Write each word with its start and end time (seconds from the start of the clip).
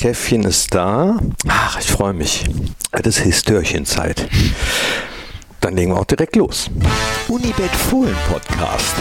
Käffchen 0.00 0.44
ist 0.44 0.74
da. 0.74 1.20
Ach, 1.46 1.78
ich 1.78 1.88
freue 1.88 2.14
mich. 2.14 2.46
Es 2.90 3.06
ist 3.06 3.18
Histörchenzeit. 3.18 4.30
Dann 5.60 5.76
legen 5.76 5.92
wir 5.92 6.00
auch 6.00 6.06
direkt 6.06 6.36
los. 6.36 6.70
Unibet 7.28 7.70
Fohlen 7.70 8.16
Podcast. 8.26 8.96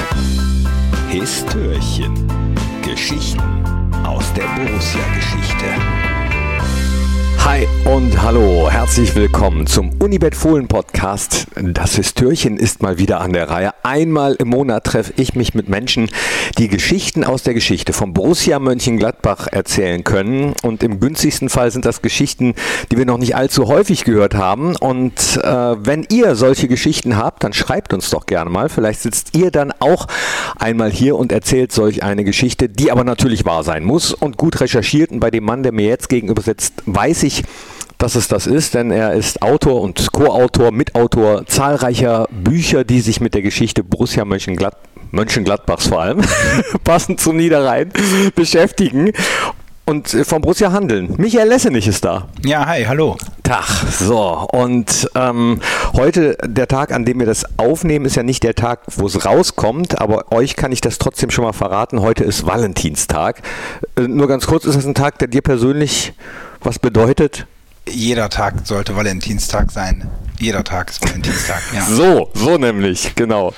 Histörchen. 1.07 2.27
Geschichten 2.83 3.39
aus 4.05 4.25
der 4.33 4.43
Borussia-Geschichte. 4.43 6.18
Hi 7.45 7.67
und 7.85 8.21
hallo, 8.21 8.69
herzlich 8.69 9.15
willkommen 9.15 9.65
zum 9.65 9.91
Unibet 9.99 10.35
Fohlen 10.35 10.67
Podcast. 10.67 11.47
Das 11.55 11.95
Histörchen 11.95 12.57
ist 12.57 12.81
mal 12.83 12.97
wieder 12.97 13.21
an 13.21 13.33
der 13.33 13.49
Reihe. 13.49 13.71
Einmal 13.81 14.35
im 14.35 14.49
Monat 14.49 14.83
treffe 14.83 15.13
ich 15.15 15.35
mich 15.35 15.55
mit 15.55 15.67
Menschen, 15.69 16.09
die 16.57 16.67
Geschichten 16.67 17.23
aus 17.23 17.43
der 17.43 17.53
Geschichte 17.53 17.93
vom 17.93 18.13
Borussia 18.13 18.59
Mönchengladbach 18.59 19.47
erzählen 19.47 20.03
können. 20.03 20.53
Und 20.63 20.83
im 20.83 20.99
günstigsten 20.99 21.49
Fall 21.49 21.71
sind 21.71 21.85
das 21.85 22.01
Geschichten, 22.01 22.53
die 22.91 22.97
wir 22.97 23.05
noch 23.05 23.17
nicht 23.17 23.35
allzu 23.35 23.67
häufig 23.67 24.03
gehört 24.03 24.35
haben. 24.35 24.75
Und 24.75 25.39
äh, 25.41 25.75
wenn 25.85 26.05
ihr 26.09 26.35
solche 26.35 26.67
Geschichten 26.67 27.17
habt, 27.17 27.43
dann 27.43 27.53
schreibt 27.53 27.93
uns 27.93 28.09
doch 28.09 28.25
gerne 28.25 28.49
mal. 28.49 28.69
Vielleicht 28.69 29.01
sitzt 29.01 29.35
ihr 29.35 29.49
dann 29.49 29.71
auch 29.79 30.07
einmal 30.57 30.91
hier 30.91 31.15
und 31.15 31.31
erzählt 31.31 31.71
solch 31.71 32.03
eine 32.03 32.23
Geschichte, 32.23 32.69
die 32.69 32.91
aber 32.91 33.03
natürlich 33.03 33.45
wahr 33.45 33.63
sein 33.63 33.85
muss 33.85 34.13
und 34.13 34.37
gut 34.37 34.59
recherchiert. 34.59 35.11
Und 35.11 35.19
bei 35.19 35.31
dem 35.31 35.45
Mann, 35.45 35.63
der 35.63 35.71
mir 35.71 35.87
jetzt 35.87 36.09
gegenüber 36.09 36.41
sitzt, 36.41 36.73
weiß 36.85 37.23
ich, 37.23 37.28
dass 37.97 38.15
es 38.15 38.27
das 38.27 38.47
ist, 38.47 38.75
denn 38.75 38.91
er 38.91 39.13
ist 39.13 39.41
Autor 39.41 39.81
und 39.81 40.11
Co-Autor, 40.11 40.71
Mitautor 40.71 41.45
zahlreicher 41.45 42.27
Bücher, 42.31 42.83
die 42.83 43.01
sich 43.01 43.19
mit 43.19 43.33
der 43.33 43.41
Geschichte 43.41 43.83
Borussia 43.83 44.23
Mönchengladbach 44.25 44.89
Mönchengladbachs 45.11 45.87
vor 45.87 46.01
allem, 46.01 46.21
passend 46.83 47.19
zum 47.19 47.37
Niederrhein, 47.37 47.91
beschäftigen 48.35 49.11
und 49.85 50.07
vom 50.09 50.41
Borussia 50.41 50.71
handeln. 50.71 51.15
Michael 51.17 51.49
Lessenich 51.49 51.87
ist 51.87 52.05
da. 52.05 52.27
Ja, 52.45 52.65
hi, 52.67 52.83
hallo. 52.83 53.17
Tag. 53.41 53.65
So, 53.89 54.47
und 54.51 55.09
ähm, 55.15 55.61
heute, 55.93 56.37
der 56.45 56.67
Tag, 56.67 56.91
an 56.93 57.05
dem 57.05 57.17
wir 57.17 57.25
das 57.25 57.43
aufnehmen, 57.57 58.05
ist 58.05 58.15
ja 58.15 58.21
nicht 58.21 58.43
der 58.43 58.53
Tag, 58.53 58.81
wo 58.97 59.07
es 59.07 59.25
rauskommt, 59.25 59.99
aber 59.99 60.31
euch 60.31 60.55
kann 60.55 60.71
ich 60.71 60.81
das 60.81 60.99
trotzdem 60.99 61.31
schon 61.31 61.43
mal 61.43 61.53
verraten. 61.53 62.01
Heute 62.01 62.23
ist 62.23 62.45
Valentinstag. 62.45 63.41
Äh, 63.97 64.01
nur 64.01 64.27
ganz 64.27 64.45
kurz, 64.45 64.65
ist 64.65 64.77
das 64.77 64.85
ein 64.85 64.93
Tag, 64.93 65.17
der 65.17 65.27
dir 65.27 65.41
persönlich 65.41 66.13
was 66.61 66.79
bedeutet? 66.79 67.45
Jeder 67.87 68.29
Tag 68.29 68.65
sollte 68.65 68.95
Valentinstag 68.95 69.71
sein. 69.71 70.09
Jeder 70.39 70.63
Tag 70.63 70.89
ist 70.89 71.03
Valentinstag, 71.03 71.61
ja. 71.73 71.81
So, 71.89 72.29
so 72.33 72.57
nämlich, 72.57 73.15
genau. 73.15 73.53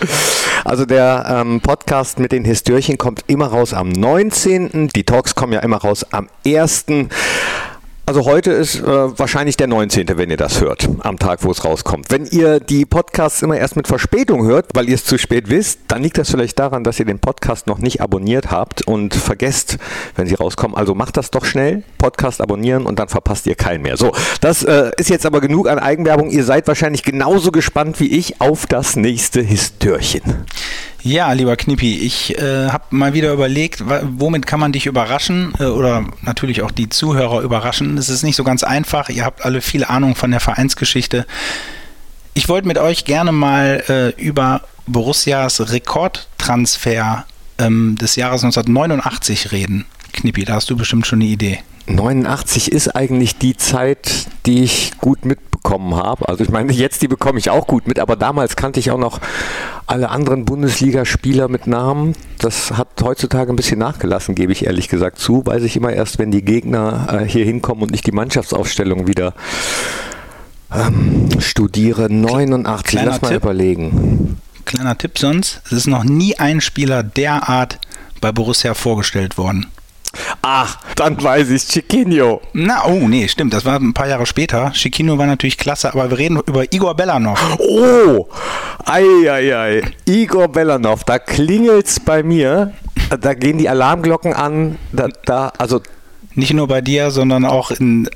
Also 0.63 0.85
der 0.85 1.25
ähm, 1.27 1.61
Podcast 1.61 2.17
mit 2.17 2.31
den 2.31 2.45
Histörchen 2.45 2.97
kommt 2.97 3.23
immer 3.27 3.47
raus 3.47 3.73
am 3.73 3.89
19. 3.89 4.89
Die 4.95 5.03
Talks 5.03 5.35
kommen 5.35 5.53
ja 5.53 5.59
immer 5.59 5.77
raus 5.77 6.05
am 6.11 6.27
1. 6.45 6.85
Also 8.05 8.25
heute 8.25 8.51
ist 8.51 8.79
äh, 8.79 8.83
wahrscheinlich 8.83 9.57
der 9.57 9.67
19., 9.67 10.07
wenn 10.17 10.29
ihr 10.29 10.37
das 10.37 10.59
hört, 10.59 10.89
am 10.99 11.19
Tag, 11.19 11.43
wo 11.43 11.51
es 11.51 11.63
rauskommt. 11.63 12.07
Wenn 12.09 12.25
ihr 12.25 12.59
die 12.59 12.85
Podcasts 12.85 13.41
immer 13.41 13.57
erst 13.57 13.75
mit 13.75 13.87
Verspätung 13.87 14.43
hört, 14.43 14.65
weil 14.73 14.89
ihr 14.89 14.95
es 14.95 15.05
zu 15.05 15.17
spät 15.17 15.49
wisst, 15.49 15.79
dann 15.87 16.01
liegt 16.01 16.17
das 16.17 16.31
vielleicht 16.31 16.57
daran, 16.57 16.83
dass 16.83 16.99
ihr 16.99 17.05
den 17.05 17.19
Podcast 17.19 17.67
noch 17.67 17.77
nicht 17.77 18.01
abonniert 18.01 18.51
habt 18.51 18.81
und 18.81 19.13
vergesst, 19.13 19.77
wenn 20.15 20.27
sie 20.27 20.35
rauskommen. 20.35 20.75
Also 20.75 20.95
macht 20.95 21.15
das 21.15 21.29
doch 21.29 21.45
schnell, 21.45 21.83
Podcast 21.99 22.41
abonnieren 22.41 22.85
und 22.85 22.97
dann 22.97 23.07
verpasst 23.07 23.45
ihr 23.45 23.55
keinen 23.55 23.83
mehr. 23.83 23.97
So, 23.97 24.11
das 24.41 24.63
äh, 24.63 24.91
ist 24.97 25.09
jetzt 25.09 25.25
aber 25.25 25.39
genug 25.39 25.69
an 25.69 25.77
Eigenwerbung. 25.77 26.31
Ihr 26.31 26.43
seid 26.43 26.67
wahrscheinlich 26.67 27.03
genauso 27.03 27.51
gespannt 27.51 27.99
wie 27.99 28.17
ich 28.17 28.41
auf 28.41 28.65
das 28.65 28.95
nächste 28.95 29.41
Histörchen. 29.41 30.45
Ja, 31.03 31.33
lieber 31.33 31.55
Knippi, 31.55 31.97
ich 31.97 32.37
äh, 32.37 32.69
habe 32.69 32.83
mal 32.91 33.13
wieder 33.15 33.33
überlegt, 33.33 33.83
womit 33.85 34.45
kann 34.45 34.59
man 34.59 34.71
dich 34.71 34.85
überraschen 34.85 35.53
äh, 35.59 35.63
oder 35.63 36.05
natürlich 36.21 36.61
auch 36.61 36.69
die 36.69 36.89
Zuhörer 36.89 37.41
überraschen. 37.41 37.97
Es 37.97 38.09
ist 38.09 38.21
nicht 38.21 38.35
so 38.35 38.43
ganz 38.43 38.63
einfach. 38.63 39.09
Ihr 39.09 39.25
habt 39.25 39.43
alle 39.43 39.61
viel 39.61 39.83
Ahnung 39.83 40.15
von 40.15 40.29
der 40.29 40.39
Vereinsgeschichte. 40.39 41.25
Ich 42.35 42.49
wollte 42.49 42.67
mit 42.67 42.77
euch 42.77 43.03
gerne 43.03 43.31
mal 43.31 43.83
äh, 43.89 44.21
über 44.21 44.61
Borussias 44.85 45.71
Rekordtransfer 45.71 47.25
ähm, 47.57 47.97
des 47.99 48.15
Jahres 48.15 48.43
1989 48.43 49.51
reden. 49.51 49.85
Knippi, 50.13 50.45
da 50.45 50.53
hast 50.53 50.69
du 50.69 50.77
bestimmt 50.77 51.07
schon 51.07 51.21
eine 51.21 51.29
Idee. 51.29 51.59
89 51.87 52.71
ist 52.71 52.89
eigentlich 52.95 53.37
die 53.37 53.57
Zeit, 53.57 54.27
die 54.45 54.63
ich 54.63 54.91
gut 54.99 55.25
mitbekommen 55.25 55.95
habe. 55.95 56.29
Also 56.29 56.43
ich 56.43 56.49
meine, 56.49 56.71
jetzt 56.73 57.01
die 57.01 57.07
bekomme 57.07 57.39
ich 57.39 57.49
auch 57.49 57.65
gut 57.65 57.87
mit, 57.87 57.99
aber 57.99 58.15
damals 58.15 58.55
kannte 58.55 58.79
ich 58.79 58.91
auch 58.91 58.99
noch 58.99 59.19
alle 59.91 60.09
anderen 60.09 60.45
Bundesligaspieler 60.45 61.49
mit 61.49 61.67
Namen. 61.67 62.15
Das 62.39 62.71
hat 62.71 62.87
heutzutage 63.03 63.51
ein 63.51 63.57
bisschen 63.57 63.77
nachgelassen, 63.77 64.35
gebe 64.35 64.53
ich 64.53 64.65
ehrlich 64.65 64.87
gesagt 64.87 65.19
zu. 65.19 65.45
Weiß 65.45 65.63
ich 65.63 65.75
immer 65.75 65.91
erst, 65.91 66.17
wenn 66.17 66.31
die 66.31 66.43
Gegner 66.43 67.07
äh, 67.11 67.25
hier 67.25 67.43
hinkommen 67.43 67.83
und 67.83 67.93
ich 67.93 68.01
die 68.01 68.13
Mannschaftsaufstellung 68.13 69.07
wieder 69.07 69.33
ähm, 70.73 71.27
studiere. 71.39 72.09
89, 72.09 72.85
Kleiner 72.87 73.11
lass 73.11 73.21
mal 73.21 73.29
Tipp. 73.29 73.43
überlegen. 73.43 74.37
Kleiner 74.63 74.97
Tipp 74.97 75.19
sonst, 75.19 75.61
es 75.65 75.73
ist 75.73 75.87
noch 75.87 76.05
nie 76.05 76.39
ein 76.39 76.61
Spieler 76.61 77.03
derart 77.03 77.79
bei 78.21 78.31
Borussia 78.31 78.73
vorgestellt 78.73 79.37
worden. 79.37 79.67
Ach, 80.43 80.77
dann 80.95 81.21
weiß 81.21 81.49
ich 81.51 81.67
Chiquinho. 81.67 82.41
Na, 82.53 82.85
oh, 82.85 83.07
nee, 83.07 83.27
stimmt, 83.27 83.53
das 83.53 83.63
war 83.63 83.79
ein 83.79 83.93
paar 83.93 84.07
Jahre 84.07 84.25
später. 84.25 84.71
Chiquino 84.73 85.17
war 85.17 85.27
natürlich 85.27 85.57
klasse, 85.57 85.93
aber 85.93 86.09
wir 86.09 86.17
reden 86.17 86.39
über 86.47 86.73
Igor 86.73 86.95
Belanov. 86.95 87.39
Oh, 87.59 88.27
ei, 88.85 89.05
ei, 89.29 89.55
ei. 89.55 89.81
Igor 90.05 90.47
Belanov, 90.47 91.03
da 91.03 91.19
klingelt's 91.19 91.99
bei 91.99 92.23
mir. 92.23 92.73
Da 93.19 93.33
gehen 93.33 93.57
die 93.57 93.69
Alarmglocken 93.69 94.33
an. 94.33 94.77
Da, 94.91 95.09
da, 95.25 95.51
also 95.57 95.81
Nicht 96.33 96.53
nur 96.53 96.67
bei 96.67 96.81
dir, 96.81 97.11
sondern 97.11 97.45
auch 97.45 97.71
in 97.71 98.09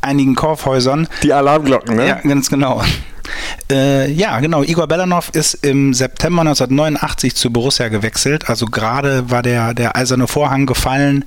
einigen 0.00 0.34
Kaufhäusern. 0.34 1.08
die 1.22 1.32
Alarmglocken, 1.32 1.96
ne? 1.96 2.08
Ja, 2.08 2.14
ganz 2.16 2.50
genau. 2.50 2.82
Äh, 3.70 4.10
ja, 4.10 4.40
genau. 4.40 4.64
Igor 4.64 4.88
Belanov 4.88 5.30
ist 5.32 5.54
im 5.54 5.94
September 5.94 6.40
1989 6.40 7.36
zu 7.36 7.52
Borussia 7.52 7.88
gewechselt. 7.88 8.48
Also 8.48 8.66
gerade 8.66 9.30
war 9.30 9.42
der, 9.42 9.72
der 9.74 9.94
eiserne 9.94 10.26
Vorhang 10.26 10.66
gefallen. 10.66 11.24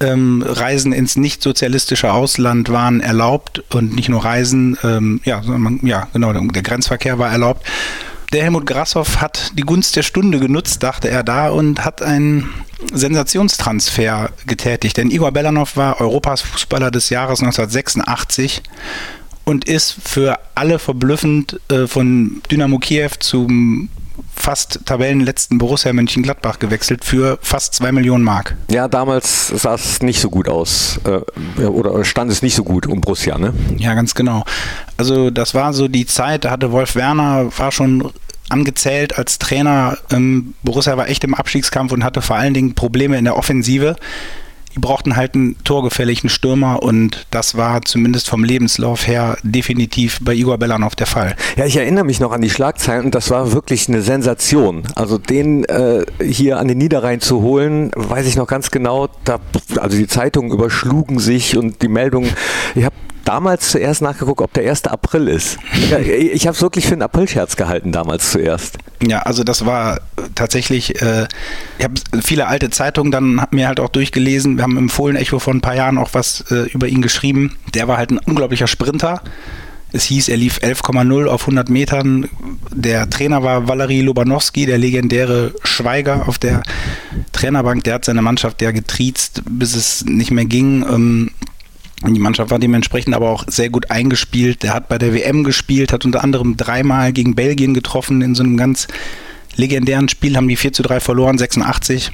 Ähm, 0.00 0.44
Reisen 0.44 0.92
ins 0.92 1.16
nicht 1.16 1.42
sozialistische 1.42 2.12
Ausland 2.12 2.70
waren 2.70 3.00
erlaubt 3.00 3.62
und 3.72 3.94
nicht 3.94 4.08
nur 4.08 4.24
Reisen, 4.24 4.76
ähm, 4.82 5.20
ja, 5.24 5.42
sondern 5.42 5.80
ja, 5.86 6.08
genau, 6.12 6.32
der 6.32 6.62
Grenzverkehr 6.62 7.18
war 7.18 7.30
erlaubt. 7.30 7.64
Der 8.32 8.42
Helmut 8.42 8.66
Grassoff 8.66 9.20
hat 9.20 9.52
die 9.54 9.62
Gunst 9.62 9.96
der 9.96 10.02
Stunde 10.02 10.40
genutzt, 10.40 10.82
dachte 10.82 11.08
er 11.08 11.22
da, 11.22 11.48
und 11.48 11.84
hat 11.84 12.02
einen 12.02 12.52
Sensationstransfer 12.92 14.30
getätigt. 14.46 14.96
Denn 14.96 15.10
Igor 15.10 15.32
Belanov 15.32 15.76
war 15.76 16.00
Europas 16.00 16.42
Fußballer 16.42 16.90
des 16.90 17.10
Jahres 17.10 17.40
1986 17.40 18.62
und 19.44 19.66
ist 19.66 19.96
für 20.04 20.38
alle 20.54 20.78
verblüffend 20.78 21.60
äh, 21.70 21.86
von 21.86 22.42
Dynamo 22.50 22.78
Kiew 22.78 23.10
zum 23.20 23.88
fast 24.36 24.80
tabellenletzten 24.84 25.58
Borussia 25.58 25.92
Mönchengladbach 25.92 26.58
gewechselt 26.58 27.04
für 27.04 27.38
fast 27.42 27.74
zwei 27.74 27.90
Millionen 27.90 28.22
Mark. 28.22 28.56
Ja, 28.70 28.86
damals 28.86 29.48
sah 29.48 29.74
es 29.74 30.02
nicht 30.02 30.20
so 30.20 30.30
gut 30.30 30.48
aus. 30.48 31.00
Äh, 31.04 31.64
oder 31.64 32.04
stand 32.04 32.30
es 32.30 32.42
nicht 32.42 32.54
so 32.54 32.62
gut 32.62 32.86
um 32.86 33.00
Borussia, 33.00 33.38
ne? 33.38 33.52
Ja, 33.76 33.94
ganz 33.94 34.14
genau. 34.14 34.44
Also 34.96 35.30
das 35.30 35.54
war 35.54 35.72
so 35.72 35.88
die 35.88 36.06
Zeit, 36.06 36.44
da 36.44 36.50
hatte 36.50 36.72
Wolf 36.72 36.94
Werner, 36.94 37.50
war 37.56 37.72
schon 37.72 38.12
angezählt 38.48 39.18
als 39.18 39.38
Trainer. 39.38 39.98
Ähm, 40.10 40.54
Borussia 40.62 40.96
war 40.96 41.08
echt 41.08 41.24
im 41.24 41.34
Abstiegskampf 41.34 41.92
und 41.92 42.04
hatte 42.04 42.22
vor 42.22 42.36
allen 42.36 42.54
Dingen 42.54 42.74
Probleme 42.74 43.18
in 43.18 43.24
der 43.24 43.36
Offensive. 43.36 43.96
Die 44.76 44.80
brauchten 44.80 45.16
halt 45.16 45.34
einen 45.34 45.56
torgefälligen 45.64 46.28
Stürmer 46.28 46.82
und 46.82 47.26
das 47.30 47.56
war 47.56 47.80
zumindest 47.82 48.28
vom 48.28 48.44
Lebenslauf 48.44 49.06
her 49.06 49.38
definitiv 49.42 50.18
bei 50.20 50.34
Igor 50.34 50.58
Belanov 50.58 50.94
der 50.94 51.06
Fall. 51.06 51.34
Ja, 51.56 51.64
ich 51.64 51.78
erinnere 51.78 52.04
mich 52.04 52.20
noch 52.20 52.32
an 52.32 52.42
die 52.42 52.50
Schlagzeilen 52.50 53.06
und 53.06 53.14
das 53.14 53.30
war 53.30 53.52
wirklich 53.52 53.88
eine 53.88 54.02
Sensation. 54.02 54.82
Also 54.94 55.16
den 55.16 55.64
äh, 55.64 56.04
hier 56.22 56.58
an 56.58 56.68
den 56.68 56.76
Niederrhein 56.76 57.20
zu 57.20 57.40
holen, 57.40 57.90
weiß 57.94 58.26
ich 58.26 58.36
noch 58.36 58.46
ganz 58.46 58.70
genau. 58.70 59.08
Da, 59.24 59.38
also 59.78 59.96
die 59.96 60.06
Zeitungen 60.06 60.50
überschlugen 60.50 61.20
sich 61.20 61.56
und 61.56 61.80
die 61.80 61.88
Meldungen. 61.88 62.30
Ich 62.74 62.84
habe 62.84 62.94
damals 63.24 63.70
zuerst 63.70 64.02
nachgeguckt, 64.02 64.40
ob 64.40 64.52
der 64.52 64.68
1. 64.68 64.84
April 64.84 65.28
ist. 65.28 65.58
Ja, 65.90 65.98
ich 65.98 66.48
habe 66.48 66.56
es 66.56 66.62
wirklich 66.62 66.86
für 66.86 66.94
einen 66.94 67.02
Aprilscherz 67.02 67.54
gehalten 67.54 67.92
damals 67.92 68.32
zuerst. 68.32 68.78
Ja, 69.02 69.20
also 69.20 69.44
das 69.44 69.66
war 69.66 70.00
tatsächlich, 70.34 71.00
äh, 71.02 71.26
ich 71.78 71.84
habe 71.84 71.94
viele 72.22 72.46
alte 72.46 72.70
Zeitungen 72.70 73.12
dann 73.12 73.42
mir 73.50 73.68
halt 73.68 73.80
auch 73.80 73.90
durchgelesen. 73.90 74.56
Wir 74.56 74.62
haben 74.62 74.78
im 74.78 74.88
Fohlen-Echo 74.88 75.38
vor 75.38 75.52
ein 75.54 75.60
paar 75.60 75.76
Jahren 75.76 75.98
auch 75.98 76.10
was 76.12 76.42
äh, 76.50 76.70
über 76.70 76.88
ihn 76.88 77.02
geschrieben. 77.02 77.56
Der 77.74 77.88
war 77.88 77.98
halt 77.98 78.10
ein 78.10 78.18
unglaublicher 78.18 78.66
Sprinter. 78.66 79.22
Es 79.92 80.04
hieß, 80.04 80.28
er 80.28 80.36
lief 80.36 80.58
11,0 80.58 81.26
auf 81.26 81.42
100 81.42 81.68
Metern. 81.68 82.28
Der 82.72 83.08
Trainer 83.08 83.42
war 83.42 83.68
Valery 83.68 84.00
Lobanowski, 84.00 84.66
der 84.66 84.78
legendäre 84.78 85.54
Schweiger 85.62 86.28
auf 86.28 86.38
der 86.38 86.62
Trainerbank. 87.32 87.84
Der 87.84 87.94
hat 87.94 88.04
seine 88.04 88.22
Mannschaft 88.22 88.60
ja 88.62 88.72
getriezt, 88.72 89.42
bis 89.48 89.74
es 89.74 90.04
nicht 90.04 90.30
mehr 90.30 90.44
ging. 90.44 90.84
Ähm, 90.88 91.30
die 92.04 92.20
Mannschaft 92.20 92.50
war 92.50 92.58
dementsprechend 92.58 93.14
aber 93.14 93.30
auch 93.30 93.44
sehr 93.46 93.70
gut 93.70 93.90
eingespielt. 93.90 94.62
Der 94.62 94.74
hat 94.74 94.88
bei 94.88 94.98
der 94.98 95.14
WM 95.14 95.44
gespielt, 95.44 95.92
hat 95.92 96.04
unter 96.04 96.22
anderem 96.22 96.56
dreimal 96.56 97.12
gegen 97.12 97.34
Belgien 97.34 97.74
getroffen 97.74 98.20
in 98.20 98.34
so 98.34 98.42
einem 98.42 98.56
ganz 98.56 98.86
legendären 99.56 100.08
Spiel, 100.08 100.36
haben 100.36 100.48
die 100.48 100.56
4 100.56 100.72
zu 100.72 100.82
3 100.82 101.00
verloren, 101.00 101.38
86. 101.38 102.12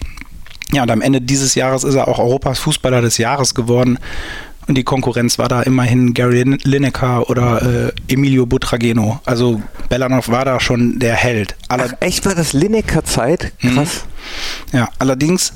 Ja, 0.73 0.85
und 0.85 0.91
am 0.91 1.01
Ende 1.01 1.21
dieses 1.21 1.55
Jahres 1.55 1.85
ist 1.85 1.95
er 1.95 2.09
auch 2.09 2.19
Europas 2.19 2.61
Fußballer 2.61 3.03
des 3.03 3.19
Jahres 3.19 3.55
geworden. 3.55 3.99
Und 4.69 4.79
die 4.79 4.85
Konkurrenz 4.85 5.39
war 5.39 5.49
da 5.49 5.63
immerhin 5.63 6.15
Gary 6.15 6.45
Lineker 6.63 7.29
oder 7.29 7.89
äh, 7.89 7.93
Emilio 8.07 8.47
Butrageno. 8.47 9.21
Also 9.25 9.61
Bellanov 9.89 10.29
war 10.29 10.45
da 10.45 10.61
schon 10.61 11.01
der 11.01 11.15
Held. 11.15 11.57
Aller 11.69 11.89
Ach, 11.89 11.97
echt 11.99 12.25
war 12.27 12.37
das 12.37 12.53
Lineker-Zeit? 12.53 13.53
Mhm. 13.61 13.75
Krass. 13.75 14.05
Ja, 14.73 14.89
allerdings 15.01 15.53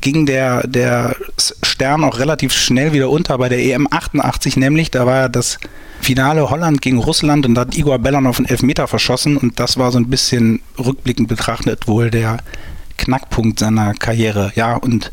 ging 0.00 0.26
der, 0.26 0.66
der 0.66 1.14
Stern 1.62 2.04
auch 2.04 2.18
relativ 2.18 2.52
schnell 2.52 2.92
wieder 2.92 3.10
unter 3.10 3.36
bei 3.38 3.48
der 3.48 3.58
EM 3.58 3.86
88, 3.90 4.56
nämlich 4.56 4.90
da 4.90 5.06
war 5.06 5.28
das 5.28 5.58
Finale 6.00 6.48
Holland 6.48 6.80
gegen 6.80 6.98
Russland 6.98 7.44
und 7.44 7.54
da 7.54 7.62
hat 7.62 7.76
Igor 7.76 7.98
Bellanov 7.98 8.38
einen 8.38 8.48
Elfmeter 8.48 8.88
verschossen 8.88 9.36
und 9.36 9.60
das 9.60 9.76
war 9.76 9.92
so 9.92 9.98
ein 9.98 10.08
bisschen 10.08 10.60
rückblickend 10.78 11.28
betrachtet 11.28 11.86
wohl 11.86 12.10
der 12.10 12.38
Knackpunkt 12.96 13.58
seiner 13.58 13.94
Karriere. 13.94 14.52
Ja, 14.54 14.76
und 14.76 15.10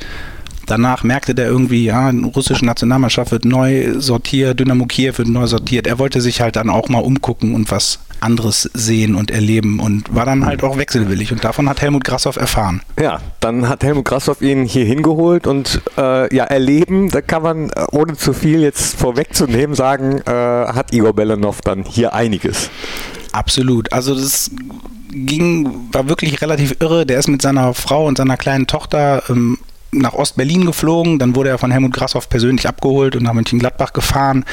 danach 0.67 1.03
merkte 1.03 1.33
der 1.33 1.47
irgendwie, 1.47 1.85
ja, 1.85 2.07
eine 2.07 2.27
russische 2.27 2.65
Nationalmannschaft 2.65 3.31
wird 3.31 3.45
neu 3.45 3.99
sortiert, 3.99 4.59
Dynamo 4.59 4.85
Kiew 4.85 5.13
wird 5.17 5.27
neu 5.27 5.47
sortiert. 5.47 5.87
Er 5.87 5.99
wollte 5.99 6.21
sich 6.21 6.41
halt 6.41 6.55
dann 6.55 6.69
auch 6.69 6.89
mal 6.89 6.99
umgucken 6.99 7.55
und 7.55 7.71
was 7.71 7.99
anderes 8.19 8.69
sehen 8.73 9.15
und 9.15 9.31
erleben 9.31 9.79
und 9.79 10.13
war 10.13 10.25
dann 10.25 10.45
halt 10.45 10.63
auch 10.63 10.77
wechselwillig 10.77 11.31
und 11.31 11.43
davon 11.43 11.69
hat 11.69 11.81
Helmut 11.81 12.03
Grassoff 12.03 12.35
erfahren. 12.35 12.81
Ja, 12.99 13.19
dann 13.39 13.69
hat 13.69 13.83
Helmut 13.83 14.05
Grassoff 14.05 14.41
ihn 14.41 14.65
hier 14.65 14.85
hingeholt 14.85 15.45
und 15.45 15.81
äh, 15.97 16.35
ja, 16.35 16.45
erleben, 16.45 17.09
da 17.09 17.21
kann 17.21 17.43
man 17.43 17.69
äh, 17.69 17.85
ohne 17.91 18.15
zu 18.15 18.33
viel 18.33 18.61
jetzt 18.61 18.97
vorwegzunehmen 18.97 19.75
sagen, 19.75 20.19
äh, 20.25 20.31
hat 20.31 20.93
Igor 20.93 21.13
Belanov 21.13 21.61
dann 21.61 21.83
hier 21.83 22.13
einiges. 22.13 22.69
Absolut. 23.31 23.93
Also 23.93 24.15
das 24.15 24.49
ging, 25.11 25.89
war 25.91 26.09
wirklich 26.09 26.41
relativ 26.41 26.77
irre. 26.79 27.05
Der 27.05 27.19
ist 27.19 27.27
mit 27.27 27.41
seiner 27.41 27.73
Frau 27.73 28.07
und 28.07 28.17
seiner 28.17 28.37
kleinen 28.37 28.67
Tochter 28.67 29.23
ähm, 29.29 29.59
nach 29.91 30.13
Ostberlin 30.13 30.65
geflogen. 30.65 31.19
Dann 31.19 31.35
wurde 31.35 31.49
er 31.49 31.57
von 31.57 31.71
Helmut 31.71 31.93
Grassoff 31.93 32.29
persönlich 32.29 32.67
abgeholt 32.67 33.15
und 33.15 33.23
nach 33.23 33.33
Mönchengladbach 33.33 33.93
gefahren. 33.93 34.45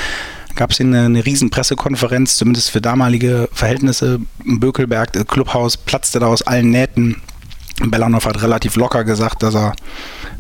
Gab 0.54 0.70
es 0.70 0.80
eine, 0.80 1.06
eine 1.06 1.26
riesen 1.26 1.50
Pressekonferenz, 1.50 2.36
zumindest 2.36 2.70
für 2.70 2.80
damalige 2.80 3.48
Verhältnisse. 3.52 4.20
Im 4.44 4.60
Bökelberg, 4.60 5.12
das 5.12 5.26
Clubhaus, 5.26 5.76
platzte 5.76 6.20
da 6.20 6.26
aus 6.26 6.42
allen 6.42 6.70
Nähten. 6.70 7.20
Belanov 7.82 8.26
hat 8.26 8.40
relativ 8.40 8.76
locker 8.76 9.02
gesagt, 9.02 9.42
dass 9.42 9.56
er 9.56 9.74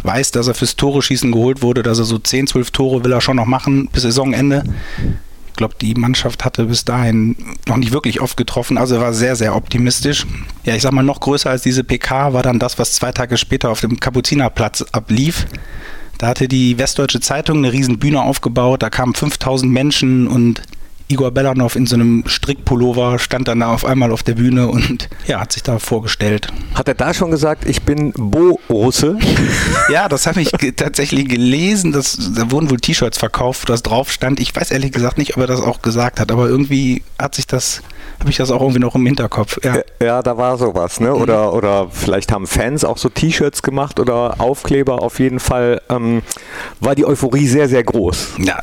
weiß, 0.04 0.30
dass 0.30 0.46
er 0.46 0.54
fürs 0.54 0.76
Tore 0.76 1.02
schießen 1.02 1.32
geholt 1.32 1.62
wurde, 1.62 1.82
dass 1.82 1.98
er 1.98 2.04
so 2.04 2.18
10, 2.18 2.46
12 2.46 2.70
Tore 2.70 3.04
will 3.04 3.12
er 3.12 3.20
schon 3.20 3.36
noch 3.36 3.46
machen 3.46 3.88
bis 3.92 4.02
Saisonende. 4.02 4.62
Ich 5.54 5.56
glaube, 5.56 5.76
die 5.80 5.94
Mannschaft 5.94 6.44
hatte 6.44 6.64
bis 6.64 6.84
dahin 6.84 7.36
noch 7.68 7.76
nicht 7.76 7.92
wirklich 7.92 8.20
oft 8.20 8.36
getroffen, 8.36 8.76
also 8.76 8.96
er 8.96 9.00
war 9.00 9.14
sehr, 9.14 9.36
sehr 9.36 9.54
optimistisch. 9.54 10.26
Ja, 10.64 10.74
ich 10.74 10.82
sag 10.82 10.90
mal, 10.90 11.04
noch 11.04 11.20
größer 11.20 11.48
als 11.48 11.62
diese 11.62 11.84
PK 11.84 12.32
war 12.32 12.42
dann 12.42 12.58
das, 12.58 12.76
was 12.80 12.94
zwei 12.94 13.12
Tage 13.12 13.36
später 13.36 13.70
auf 13.70 13.80
dem 13.80 14.00
Kapuzinerplatz 14.00 14.84
ablief. 14.90 15.46
Da 16.18 16.26
hatte 16.26 16.48
die 16.48 16.76
Westdeutsche 16.76 17.20
Zeitung 17.20 17.58
eine 17.58 17.72
riesen 17.72 18.00
Bühne 18.00 18.20
aufgebaut, 18.20 18.82
da 18.82 18.90
kamen 18.90 19.14
5000 19.14 19.70
Menschen 19.70 20.26
und 20.26 20.60
Igor 21.08 21.30
Belanov 21.30 21.76
in 21.76 21.86
so 21.86 21.96
einem 21.96 22.24
Strickpullover 22.26 23.18
stand 23.18 23.48
dann 23.48 23.60
da 23.60 23.72
auf 23.72 23.84
einmal 23.84 24.10
auf 24.10 24.22
der 24.22 24.34
Bühne 24.34 24.68
und 24.68 25.08
ja, 25.26 25.40
hat 25.40 25.52
sich 25.52 25.62
da 25.62 25.78
vorgestellt. 25.78 26.48
Hat 26.74 26.88
er 26.88 26.94
da 26.94 27.12
schon 27.12 27.30
gesagt, 27.30 27.66
ich 27.66 27.82
bin 27.82 28.12
Bo-Russe? 28.12 29.18
ja, 29.92 30.08
das 30.08 30.26
habe 30.26 30.40
ich 30.40 30.50
tatsächlich 30.76 31.28
gelesen. 31.28 31.92
Das, 31.92 32.32
da 32.34 32.50
wurden 32.50 32.70
wohl 32.70 32.78
T-Shirts 32.78 33.18
verkauft, 33.18 33.62
wo 33.62 33.66
das 33.66 33.82
drauf 33.82 34.10
stand. 34.10 34.40
Ich 34.40 34.54
weiß 34.54 34.70
ehrlich 34.70 34.92
gesagt 34.92 35.18
nicht, 35.18 35.36
ob 35.36 35.42
er 35.42 35.46
das 35.46 35.60
auch 35.60 35.82
gesagt 35.82 36.20
hat, 36.20 36.32
aber 36.32 36.48
irgendwie 36.48 37.02
hat 37.18 37.34
sich 37.34 37.46
das 37.46 37.82
habe 38.24 38.30
ich 38.30 38.38
das 38.38 38.50
auch 38.50 38.62
irgendwie 38.62 38.80
noch 38.80 38.94
im 38.94 39.04
Hinterkopf. 39.04 39.58
Ja, 39.62 39.80
ja 40.00 40.22
da 40.22 40.38
war 40.38 40.56
sowas, 40.56 40.98
ne? 40.98 41.14
Oder, 41.14 41.50
mhm. 41.50 41.58
oder 41.58 41.88
vielleicht 41.90 42.32
haben 42.32 42.46
Fans 42.46 42.82
auch 42.82 42.96
so 42.96 43.10
T-Shirts 43.10 43.62
gemacht 43.62 44.00
oder 44.00 44.40
Aufkleber. 44.40 45.02
Auf 45.02 45.20
jeden 45.20 45.40
Fall 45.40 45.82
ähm, 45.90 46.22
war 46.80 46.94
die 46.94 47.04
Euphorie 47.04 47.46
sehr, 47.46 47.68
sehr 47.68 47.84
groß. 47.84 48.36
Ja, 48.38 48.58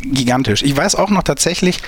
gigantisch. 0.00 0.62
Ich 0.62 0.76
weiß 0.76 0.94
auch 0.94 1.10
noch 1.10 1.24
tatsächlich, 1.24 1.80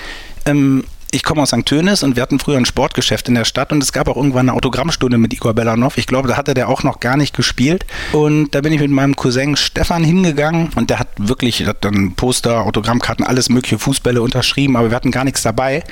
ähm, 0.43 0.83
ich 1.13 1.23
komme 1.23 1.43
aus 1.43 1.51
St. 1.51 1.65
Tönis 1.65 2.03
und 2.03 2.17
wir 2.17 2.23
hatten 2.23 2.39
früher 2.39 2.57
ein 2.57 2.65
Sportgeschäft 2.65 3.29
in 3.29 3.35
der 3.35 3.45
Stadt 3.45 3.71
und 3.71 3.81
es 3.81 3.93
gab 3.93 4.09
auch 4.09 4.17
irgendwann 4.17 4.49
eine 4.49 4.57
Autogrammstunde 4.57 5.17
mit 5.17 5.31
Igor 5.31 5.53
Belanov. 5.53 5.97
Ich 5.97 6.07
glaube, 6.07 6.27
da 6.27 6.35
hatte 6.35 6.53
der 6.53 6.67
auch 6.67 6.83
noch 6.83 6.99
gar 6.99 7.15
nicht 7.15 7.33
gespielt. 7.33 7.85
Und 8.11 8.53
da 8.53 8.59
bin 8.59 8.73
ich 8.73 8.81
mit 8.81 8.91
meinem 8.91 9.15
Cousin 9.15 9.55
Stefan 9.55 10.03
hingegangen 10.03 10.71
und 10.75 10.89
der 10.89 10.99
hat 10.99 11.07
wirklich, 11.17 11.65
hat 11.67 11.85
dann 11.85 12.15
Poster, 12.15 12.65
Autogrammkarten, 12.65 13.25
alles 13.25 13.47
mögliche 13.47 13.79
Fußbälle 13.79 14.21
unterschrieben, 14.21 14.75
aber 14.75 14.89
wir 14.89 14.95
hatten 14.97 15.11
gar 15.11 15.23
nichts 15.23 15.41
dabei. 15.41 15.83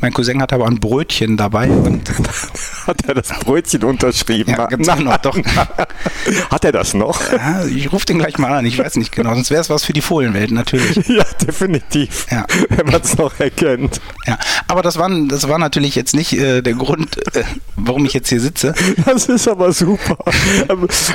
Mein 0.00 0.12
Cousin 0.12 0.40
hat 0.40 0.52
aber 0.52 0.66
ein 0.66 0.80
Brötchen 0.80 1.36
dabei 1.36 1.68
und 1.70 2.10
hat 2.86 3.04
er 3.06 3.14
das 3.14 3.28
Brötchen 3.40 3.84
unterschrieben? 3.84 4.54
Ja, 4.56 4.66
gibt's 4.66 4.88
auch 4.88 4.98
noch, 4.98 5.16
doch. 5.18 5.38
hat 6.50 6.64
er 6.64 6.72
das 6.72 6.94
noch? 6.94 7.20
Ja, 7.32 7.64
ich 7.66 7.92
rufe 7.92 8.06
den 8.06 8.18
gleich 8.18 8.38
mal 8.38 8.52
an, 8.52 8.64
ich 8.64 8.78
weiß 8.78 8.96
nicht 8.96 9.12
genau, 9.12 9.34
sonst 9.34 9.50
wäre 9.50 9.60
es 9.60 9.68
was 9.68 9.84
für 9.84 9.92
die 9.92 10.00
Fohlenwelt 10.00 10.50
natürlich. 10.50 11.00
Ja, 11.10 11.24
definitiv. 11.44 12.26
Ja. 12.30 12.46
Wenn 12.68 12.86
man 12.86 13.00
es 13.00 13.18
noch 13.18 13.40
erkennt. 13.40 14.00
Ja, 14.26 14.38
aber 14.68 14.80
das 14.82 14.96
war, 14.96 15.10
das 15.26 15.48
war 15.48 15.58
natürlich 15.58 15.96
jetzt 15.96 16.14
nicht 16.14 16.32
äh, 16.34 16.62
der 16.62 16.74
Grund, 16.74 17.18
äh, 17.34 17.42
warum 17.74 18.04
ich 18.04 18.12
jetzt 18.12 18.28
hier 18.28 18.40
sitze. 18.40 18.74
Das 19.04 19.26
ist 19.26 19.48
aber 19.48 19.72
super. 19.72 20.16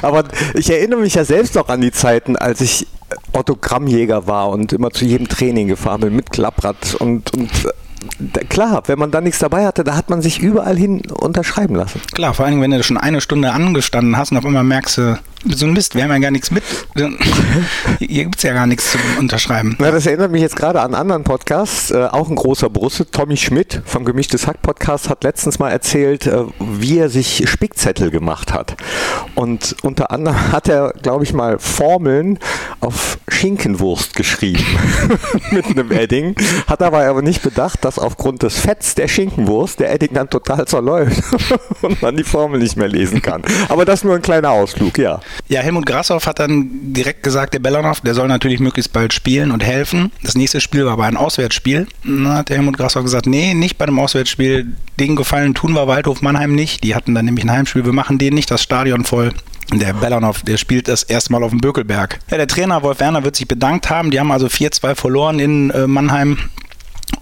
aber 0.02 0.26
ich 0.54 0.70
erinnere 0.70 1.00
mich 1.00 1.16
ja 1.16 1.24
selbst 1.24 1.56
noch 1.56 1.70
an 1.70 1.80
die 1.80 1.92
Zeiten, 1.92 2.36
als 2.36 2.60
ich 2.60 2.88
Autogrammjäger 3.32 4.28
war 4.28 4.50
und 4.50 4.74
immer 4.74 4.92
zu 4.92 5.06
jedem 5.06 5.30
Training 5.30 5.68
gefahren 5.68 6.02
bin 6.02 6.16
mit 6.16 6.32
Klapprad 6.32 6.96
und, 6.96 7.34
und 7.34 7.52
klar, 8.50 8.84
wenn 8.88 9.00
man 9.00 9.12
da 9.12 9.22
nichts 9.22 9.40
dabei 9.40 9.66
hatte, 9.66 9.84
da 9.84 9.96
hat 9.96 10.10
man 10.10 10.22
sich 10.22 10.40
überall 10.40 10.78
hin 10.78 11.02
unterschreiben 11.12 11.76
lassen. 11.76 12.02
Klar, 12.14 12.34
vor 12.34 12.46
allem, 12.46 12.62
wenn 12.62 12.72
du 12.72 12.84
schon 12.84 12.98
eine 12.98 13.22
Stunde 13.22 13.52
angestanden 13.52 14.18
hast 14.18 14.32
und 14.32 14.38
auf 14.38 14.46
einmal 14.46 14.64
merkst 14.64 14.98
du, 14.98 15.20
so 15.54 15.66
ein 15.66 15.74
Mist, 15.74 15.96
wir 15.96 16.04
haben 16.04 16.12
ja 16.12 16.18
gar 16.20 16.32
nichts 16.32 16.52
mit. 16.52 16.64
Hier 18.00 18.24
gibt 18.24 18.38
es 18.38 18.44
ja 18.44 18.54
gar 18.54 18.66
nichts 18.66 18.92
zum 18.92 19.02
Unterschreiben. 19.20 19.76
Na, 19.80 19.92
das 19.92 20.06
erinnert 20.06 20.32
mich 20.32 20.42
jetzt 20.42 20.56
gerade 20.56 20.80
an 20.80 20.88
einen 20.88 20.96
anderen 20.96 21.24
Podcast, 21.24 21.92
äh, 21.92 22.06
auch 22.06 22.30
ein 22.30 22.36
großer 22.36 22.70
Brusse. 22.70 23.10
Tommy 23.10 23.38
Schmidt 23.38 23.82
vom 23.86 24.06
Gemischtes 24.06 24.48
Hack 24.48 24.62
Podcast 24.62 25.10
hat 25.10 25.24
letztens 25.24 25.60
mal 25.60 25.70
erzählt, 25.70 26.26
äh, 26.28 26.46
wie 26.60 26.98
er 26.98 27.10
sich 27.10 27.48
Spickzettel 27.50 28.10
gemacht 28.10 28.54
hat. 28.54 28.76
Und 29.36 29.76
unter 29.84 30.12
anderem 30.12 30.52
hat 30.52 30.68
er, 30.68 30.94
glaube 31.02 31.24
ich, 31.24 31.34
mal 31.34 31.60
Formeln 31.60 32.40
auf 32.80 33.20
Schinkenwurst 33.28 34.16
geschrieben 34.16 34.66
mit 35.52 35.66
einem 35.66 35.92
Edding. 35.92 36.36
Hat 36.68 36.82
dabei 36.82 37.08
aber 37.08 37.22
nicht 37.22 37.42
bedacht, 37.44 37.86
dass 37.86 38.00
aufgrund 38.00 38.44
des 38.44 38.58
Fetts 38.58 38.96
der 38.96 39.08
Schinkenwurst 39.08 39.80
der 39.80 39.94
Edding 39.94 40.14
dann 40.14 40.30
total 40.30 40.66
zerläuft 40.68 41.22
und 41.82 42.02
man 42.02 42.16
die 42.16 42.24
Formel 42.24 42.60
nicht 42.60 42.78
mehr 42.78 42.88
lesen 42.88 43.22
kann. 43.22 43.44
Aber 43.70 43.86
das 43.86 44.04
nur 44.04 44.16
ein 44.16 44.22
kleiner 44.22 44.52
Ausflug, 44.52 44.98
ja. 44.98 45.20
Ja, 45.48 45.62
Helmut 45.62 45.86
Grassoff 45.86 46.28
hat 46.28 46.40
dann 46.40 46.94
direkt 46.94 47.24
gesagt, 47.24 47.54
der 47.54 47.60
Bellanov, 47.60 48.02
der 48.02 48.14
soll 48.14 48.28
natürlich 48.28 48.60
möglichst 48.60 48.94
bald 48.94 49.14
spielen 49.14 49.52
und 49.52 49.64
helfen. 49.64 50.12
Das 50.24 50.36
nächste 50.36 50.62
Spiel 50.62 50.86
war 50.86 50.94
aber 50.94 51.06
ein 51.06 51.18
Auswärtsspiel. 51.18 51.88
Dann 52.04 52.30
hat 52.30 52.50
der 52.50 52.58
Helmut 52.58 52.78
Grassoff 52.78 53.04
gesagt, 53.04 53.26
nee, 53.28 53.54
nicht 53.54 53.78
bei 53.78 53.86
einem 53.86 54.00
Auswärtsspiel. 54.00 54.74
Den 55.00 55.16
Gefallen 55.16 55.54
tun 55.54 55.74
wir 55.74 55.88
Waldhof 55.88 56.22
Mannheim 56.22 56.56
nicht. 56.56 56.84
Die 56.84 56.96
hatten 56.96 57.14
dann 57.16 57.26
nämlich 57.26 57.46
ein 57.46 57.52
Heimspiel. 57.52 57.86
Wir 57.86 57.94
machen 57.94 58.18
denen 58.18 58.36
nicht 58.36 58.50
das 58.52 58.64
Stadion 58.64 59.06
voll. 59.06 59.34
Der 59.74 59.94
Bellanov, 59.94 60.44
der 60.44 60.58
spielt 60.58 60.88
das 60.88 61.04
erste 61.04 61.32
Mal 61.32 61.44
auf 61.44 61.50
dem 61.50 61.60
Bökelberg. 61.60 62.20
Ja, 62.30 62.38
der 62.38 62.48
Trainer 62.48 62.84
Wolf 62.84 63.00
Werner 63.00 63.24
wird 63.24 63.36
sich 63.36 63.48
bedankt 63.48 63.90
haben. 63.90 64.12
Die 64.12 64.20
haben 64.20 64.32
also 64.32 64.46
4-2 64.46 64.96
verloren 64.96 65.40
in 65.40 65.72
äh, 65.72 65.88
Mannheim. 65.88 66.38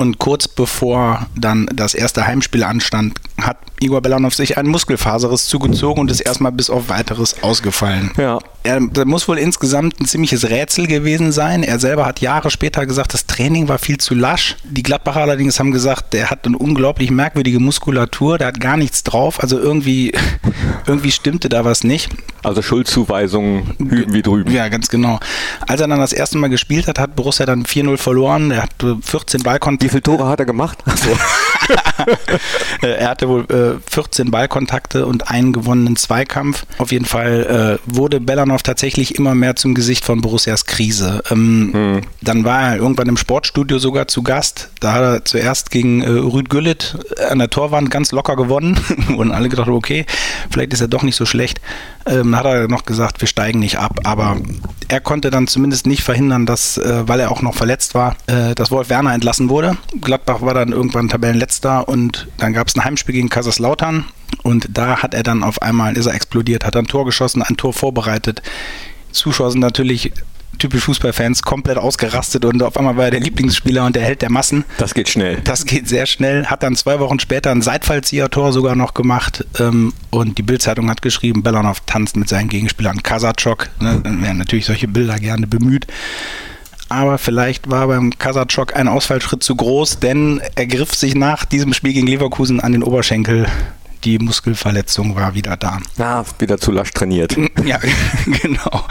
Und 0.04 0.20
kurz 0.20 0.50
bevor 0.50 1.28
dann 1.34 1.66
das 1.74 1.94
erste 1.94 2.28
Heimspiel 2.28 2.66
anstand, 2.66 3.22
hat 3.40 3.56
Igor 3.80 4.02
Belanov 4.02 4.36
sich 4.36 4.58
ein 4.58 4.68
Muskelfaserriss 4.68 5.48
zugezogen 5.48 6.02
und 6.02 6.12
ist 6.12 6.20
erstmal 6.20 6.52
bis 6.52 6.70
auf 6.70 6.90
weiteres 6.90 7.42
ausgefallen. 7.42 8.12
Ja. 8.18 8.40
Er 8.64 8.82
das 8.82 9.06
muss 9.06 9.30
wohl 9.30 9.38
insgesamt 9.38 10.02
ein 10.02 10.06
ziemliches 10.06 10.50
Rätsel 10.50 10.88
gewesen 10.88 11.32
sein. 11.32 11.64
Er 11.64 11.80
selber 11.80 12.06
hat 12.06 12.20
Jahre 12.20 12.52
später 12.52 12.86
gesagt, 12.86 13.14
das 13.14 13.28
Training 13.28 13.70
war 13.70 13.78
viel 13.78 13.98
zu 13.98 14.14
lasch. 14.14 14.58
Die 14.66 14.84
Gladbacher 14.84 15.22
allerdings 15.22 15.58
haben 15.58 15.72
gesagt, 15.72 16.12
der 16.12 16.30
hat 16.30 16.46
eine 16.46 16.58
unglaublich 16.58 17.10
merkwürdige 17.10 17.62
Muskulatur, 17.62 18.38
der 18.38 18.48
hat 18.48 18.60
gar 18.60 18.76
nichts 18.76 19.04
drauf. 19.04 19.42
Also 19.42 19.58
irgendwie, 19.58 20.12
irgendwie 20.86 21.12
stimmte 21.12 21.48
da 21.48 21.64
was 21.64 21.86
nicht. 21.86 22.10
Also 22.44 22.62
Schuldzuweisungen 22.62 23.76
hüben 23.80 24.14
wie 24.14 24.22
drüben. 24.22 24.52
Ja, 24.52 24.68
ganz 24.68 24.90
genau. 24.90 25.20
Als 25.68 25.80
er 25.80 25.88
dann 25.88 26.00
das 26.00 26.14
erste 26.14 26.38
Mal 26.38 26.50
gespielt 26.50 26.88
hat, 26.88 27.00
hat 27.00 27.16
Borussia 27.16 27.46
dann 27.46 27.64
4-0 27.64 27.98
verloren. 27.98 28.52
Er 28.52 28.64
hatte 28.64 28.98
14 29.02 29.44
Ballkontakte. 29.44 29.86
Wie 29.86 29.90
viele 29.90 30.04
Tore 30.04 30.28
hat 30.28 30.40
er 30.40 30.46
gemacht? 30.46 30.80
So. 30.86 31.18
er 32.82 33.10
hatte 33.10 33.30
wohl 33.30 33.46
äh, 33.50 33.80
14 33.90 34.30
Ballkontakte 34.30 35.06
und 35.06 35.30
einen 35.30 35.54
gewonnenen 35.54 35.96
Zweikampf. 35.96 36.66
Auf 36.78 36.92
jeden 36.92 37.06
Fall 37.06 37.80
äh, 37.80 37.92
wurde 37.94 38.20
Bellanov 38.20 38.62
tatsächlich 38.64 39.16
immer 39.16 39.36
mehr 39.36 39.56
zum 39.56 39.74
Gesicht 39.74 40.04
von 40.04 40.22
Borussias 40.22 40.66
Krise. 40.66 41.24
Ähm, 41.32 41.70
hm. 41.74 42.02
Dann 42.22 42.44
war 42.44 42.62
er 42.62 42.78
irgendwann 42.78 43.08
im 43.08 43.18
Sportstudio 43.18 43.80
sogar 43.80 44.08
zu 44.10 44.22
Gast. 44.22 44.70
Da 44.82 44.94
hat 44.94 45.02
er 45.02 45.26
zuerst 45.26 45.72
gegen 45.72 46.02
äh, 46.02 46.10
Rüd 46.10 46.50
Güllit 46.50 46.98
an 47.30 47.40
der 47.40 47.50
Torwand 47.50 47.90
ganz 47.90 48.12
locker 48.12 48.36
gewonnen 48.36 48.80
und 49.18 49.32
alle 49.32 49.48
gedacht, 49.48 49.70
okay, 49.70 50.06
vielleicht 50.52 50.74
ist 50.74 50.82
er 50.82 50.88
doch 50.90 51.04
nicht 51.04 51.16
so 51.16 51.26
schlecht. 51.26 51.62
Ähm, 52.06 52.33
hat 52.36 52.46
er 52.46 52.68
noch 52.68 52.86
gesagt, 52.86 53.22
wir 53.22 53.28
steigen 53.28 53.60
nicht 53.60 53.80
ab. 53.80 54.00
Aber 54.04 54.38
er 54.88 55.00
konnte 55.00 55.30
dann 55.30 55.48
zumindest 55.48 55.88
nicht 55.88 56.04
verhindern, 56.04 56.46
dass, 56.46 56.78
äh, 56.78 57.08
weil 57.08 57.20
er 57.20 57.32
auch 57.32 57.42
noch 57.42 57.56
verletzt 57.56 57.96
war, 57.96 58.16
äh, 58.28 58.56
dass 58.56 58.72
Wolf 58.72 58.90
Werner 58.90 59.14
entlassen 59.14 59.50
wurde. 59.50 59.78
Gladbach 60.02 60.42
war 60.42 60.54
dann 60.54 60.72
irgendwann 60.72 61.10
Tabellenletzter 61.10 61.88
und 61.88 62.28
dann 62.38 62.54
gab 62.54 62.68
es 62.68 62.76
ein 62.76 62.84
Heimspiel 62.84 63.16
gegen 63.16 63.30
Kaiserslautern 63.30 64.06
und 64.44 64.68
da 64.72 65.02
hat 65.02 65.14
er 65.14 65.24
dann 65.24 65.44
auf 65.44 65.62
einmal, 65.62 65.98
ist 65.98 66.06
er 66.06 66.14
explodiert, 66.14 66.66
hat 66.66 66.76
ein 66.76 66.88
Tor 66.88 67.06
geschossen, 67.06 67.42
ein 67.42 67.58
Tor 67.58 67.74
vorbereitet. 67.74 68.42
Zuschauer 69.12 69.52
sind 69.52 69.62
natürlich 69.62 70.12
typisch 70.58 70.84
Fußballfans, 70.84 71.42
komplett 71.44 71.78
ausgerastet 71.78 72.46
und 72.46 72.62
auf 72.64 72.78
einmal 72.78 72.98
war 72.98 73.06
er 73.06 73.12
der 73.12 73.20
Lieblingsspieler 73.20 73.86
und 73.86 73.96
der 73.96 74.04
Held 74.04 74.22
der 74.22 74.32
Massen. 74.32 74.66
Das 74.78 74.94
geht 74.94 75.10
schnell. 75.10 75.40
Das 75.44 75.66
geht 75.66 75.88
sehr 75.88 76.06
schnell. 76.06 76.46
Hat 76.46 76.64
dann 76.64 76.76
zwei 76.76 77.00
Wochen 77.00 77.20
später 77.20 77.52
ein 77.52 77.62
Seitfallzieher-Tor 77.62 78.54
sogar 78.54 78.76
noch 78.76 78.94
gemacht 78.94 79.46
ähm, 79.60 79.94
und 80.10 80.38
die 80.38 80.44
Bildzeitung 80.44 80.90
hat 80.90 81.02
geschrieben, 81.02 81.44
Belanov 81.44 81.82
tanzt 81.86 82.16
mit 82.16 82.30
seinen 82.30 82.50
Gegenspielern 82.50 83.04
Kasachok. 83.04 83.70
Ne? 83.80 84.02
Dann 84.04 84.22
werden 84.22 84.38
natürlich 84.38 84.66
solche 84.66 84.88
Bilder 84.88 85.20
gerne 85.20 85.48
bemüht 85.48 85.88
aber 86.94 87.18
vielleicht 87.18 87.72
war 87.72 87.88
beim 87.88 88.12
Kasachok 88.20 88.76
ein 88.76 88.88
Ausfallschritt 88.88 89.42
zu 89.42 89.56
groß, 89.56 90.00
denn 90.00 90.42
er 90.56 90.68
griff 90.68 90.94
sich 90.94 91.16
nach 91.16 91.44
diesem 91.44 91.74
Spiel 91.74 91.94
gegen 91.94 92.06
Leverkusen 92.06 92.60
an 92.60 92.72
den 92.72 92.84
Oberschenkel 92.84 93.48
die 94.04 94.20
Muskelverletzung 94.20 95.16
war 95.16 95.34
wieder 95.34 95.58
da. 95.58 95.80
Ah, 95.98 96.24
wieder 96.40 96.58
zu 96.58 96.72
lasch 96.72 96.92
trainiert. 96.92 97.36
Ja, 97.64 97.80
genau. 98.42 98.86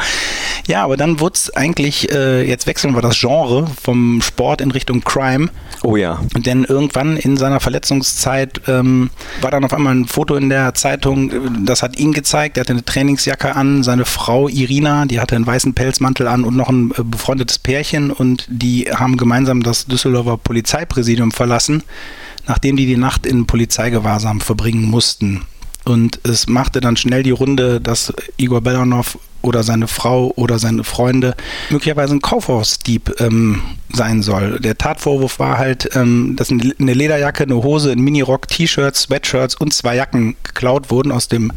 Ja, 0.66 0.84
aber 0.84 0.96
dann 0.96 1.20
wurde 1.20 1.34
es 1.34 1.54
eigentlich, 1.54 2.10
äh, 2.10 2.42
jetzt 2.48 2.66
wechseln 2.66 2.94
wir 2.94 3.02
das 3.02 3.18
Genre 3.18 3.66
vom 3.82 4.22
Sport 4.22 4.62
in 4.62 4.70
Richtung 4.70 5.02
Crime. 5.02 5.50
Oh 5.82 5.96
ja. 5.96 6.20
Denn 6.36 6.64
irgendwann 6.64 7.16
in 7.16 7.36
seiner 7.36 7.60
Verletzungszeit 7.60 8.62
ähm, 8.68 9.10
war 9.42 9.50
dann 9.50 9.64
auf 9.64 9.74
einmal 9.74 9.94
ein 9.94 10.06
Foto 10.06 10.36
in 10.36 10.48
der 10.48 10.72
Zeitung, 10.74 11.66
das 11.66 11.82
hat 11.82 11.98
ihn 11.98 12.12
gezeigt. 12.12 12.56
Er 12.56 12.62
hatte 12.62 12.72
eine 12.72 12.84
Trainingsjacke 12.84 13.54
an, 13.54 13.82
seine 13.82 14.06
Frau 14.06 14.48
Irina, 14.48 15.04
die 15.04 15.20
hatte 15.20 15.36
einen 15.36 15.46
weißen 15.46 15.74
Pelzmantel 15.74 16.28
an 16.28 16.44
und 16.44 16.56
noch 16.56 16.70
ein 16.70 16.92
äh, 16.96 17.02
befreundetes 17.02 17.58
Pärchen 17.58 18.10
und 18.10 18.46
die 18.48 18.84
haben 18.84 19.16
gemeinsam 19.16 19.62
das 19.62 19.86
Düsseldorfer 19.86 20.38
Polizeipräsidium 20.38 21.32
verlassen 21.32 21.82
nachdem 22.46 22.76
die 22.76 22.86
die 22.86 22.96
Nacht 22.96 23.26
in 23.26 23.46
Polizeigewahrsam 23.46 24.40
verbringen 24.40 24.84
mussten. 24.84 25.42
Und 25.84 26.20
es 26.22 26.46
machte 26.46 26.80
dann 26.80 26.96
schnell 26.96 27.22
die 27.22 27.30
Runde, 27.32 27.80
dass 27.80 28.12
Igor 28.36 28.60
Belanov 28.60 29.18
oder 29.42 29.64
seine 29.64 29.88
Frau 29.88 30.32
oder 30.36 30.60
seine 30.60 30.84
Freunde 30.84 31.34
möglicherweise 31.70 32.14
ein 32.14 32.22
Kaufhausdieb 32.22 33.20
ähm, 33.20 33.60
sein 33.92 34.22
soll. 34.22 34.60
Der 34.60 34.78
Tatvorwurf 34.78 35.40
war 35.40 35.58
halt, 35.58 35.90
ähm, 35.96 36.36
dass 36.36 36.50
eine 36.50 36.92
Lederjacke, 36.92 37.42
eine 37.42 37.56
Hose, 37.56 37.90
ein 37.90 37.98
Minirock, 37.98 38.46
T-Shirts, 38.46 39.02
Sweatshirts 39.02 39.56
und 39.56 39.74
zwei 39.74 39.96
Jacken 39.96 40.36
geklaut 40.44 40.90
wurden 40.90 41.10
aus 41.10 41.26
dem 41.26 41.52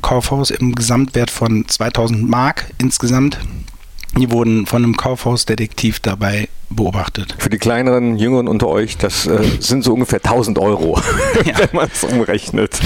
Kaufhaus 0.00 0.50
im 0.50 0.74
Gesamtwert 0.74 1.30
von 1.30 1.68
2000 1.68 2.28
Mark 2.28 2.70
insgesamt. 2.78 3.38
Die 4.16 4.30
wurden 4.30 4.66
von 4.66 4.84
einem 4.84 4.96
Kaufhausdetektiv 4.96 6.00
dabei 6.00 6.48
beobachtet. 6.70 7.34
Für 7.38 7.50
die 7.50 7.58
kleineren 7.58 8.16
Jüngeren 8.16 8.48
unter 8.48 8.68
euch, 8.68 8.96
das 8.96 9.26
äh, 9.26 9.38
sind 9.60 9.84
so 9.84 9.92
ungefähr 9.94 10.20
1000 10.22 10.58
Euro, 10.58 11.00
ja. 11.44 11.58
wenn 11.58 11.68
man 11.72 11.88
es 11.92 12.04
umrechnet. 12.04 12.80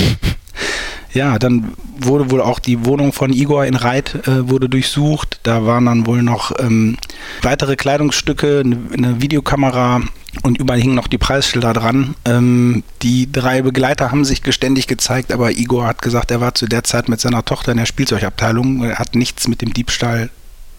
Ja, 1.15 1.39
dann 1.39 1.75
wurde 1.99 2.31
wohl 2.31 2.41
auch 2.41 2.59
die 2.59 2.87
Wohnung 2.87 3.13
von 3.13 3.33
Igor 3.33 3.67
in 3.67 3.75
Reit 3.75 4.27
äh, 4.27 4.49
wurde 4.49 4.69
durchsucht. 4.69 5.41
Da 5.43 5.67
waren 5.67 5.85
dann 5.85 6.07
wohl 6.07 6.23
noch 6.23 6.53
ähm, 6.59 6.97
weitere 7.43 7.77
Kleidungsstücke, 7.77 8.63
eine, 8.65 8.79
eine, 8.97 9.21
Videokamera 9.21 10.01
und 10.43 10.59
überall 10.59 10.81
hingen 10.81 10.95
noch 10.95 11.09
die 11.09 11.19
Preisschilder 11.19 11.75
dran. 11.75 12.15
Ähm, 12.25 12.83
die 13.03 13.31
drei 13.31 13.61
Begleiter 13.61 14.11
haben 14.11 14.25
sich 14.25 14.43
geständig 14.43 14.87
gezeigt, 14.87 15.33
aber 15.33 15.51
Igor 15.51 15.87
hat 15.87 16.01
gesagt, 16.01 16.31
er 16.31 16.41
war 16.41 16.55
zu 16.55 16.67
der 16.67 16.83
Zeit 16.83 17.11
mit 17.11 17.21
seiner 17.21 17.45
Tochter 17.45 17.73
in 17.73 17.79
der 17.79 17.87
Spielzeugabteilung. 17.87 18.83
Er 18.83 18.99
hat 18.99 19.15
nichts 19.15 19.49
mit 19.49 19.61
dem 19.61 19.75
Diebstahl 19.75 20.31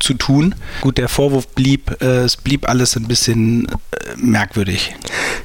zu 0.04 0.14
tun. 0.14 0.56
Gut, 0.82 0.98
der 0.98 1.10
Vorwurf 1.10 1.48
blieb, 1.48 2.02
äh, 2.02 2.24
es 2.24 2.38
blieb 2.38 2.70
alles 2.70 2.96
ein 2.96 3.08
bisschen 3.08 3.68
äh, 3.68 4.16
merkwürdig. 4.18 4.96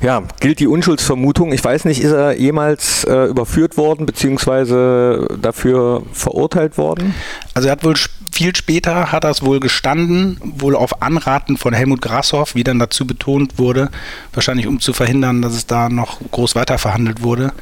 Ja, 0.02 0.22
gilt 0.40 0.60
die 0.60 0.66
Unschuldsvermutung. 0.66 1.52
Ich 1.52 1.64
weiß 1.64 1.84
nicht, 1.84 2.00
ist 2.00 2.12
er 2.12 2.38
jemals 2.38 3.04
äh, 3.04 3.26
überführt 3.26 3.76
worden 3.76 4.06
bzw. 4.06 5.36
dafür 5.40 6.02
verurteilt 6.12 6.76
worden? 6.76 7.14
Also 7.54 7.68
er 7.68 7.72
hat 7.72 7.84
wohl 7.84 7.96
viel 8.30 8.54
später 8.54 9.10
hat 9.10 9.24
er 9.24 9.30
es 9.30 9.42
wohl 9.42 9.58
gestanden, 9.58 10.38
wohl 10.42 10.76
auf 10.76 11.02
Anraten 11.02 11.56
von 11.56 11.72
Helmut 11.72 12.02
Grashoff, 12.02 12.54
wie 12.54 12.62
dann 12.62 12.78
dazu 12.78 13.06
betont 13.06 13.58
wurde, 13.58 13.90
wahrscheinlich 14.32 14.68
um 14.68 14.78
zu 14.78 14.92
verhindern, 14.92 15.42
dass 15.42 15.54
es 15.54 15.66
da 15.66 15.88
noch 15.88 16.20
groß 16.30 16.54
weiter 16.54 16.78
verhandelt 16.78 17.22
wurde. 17.22 17.52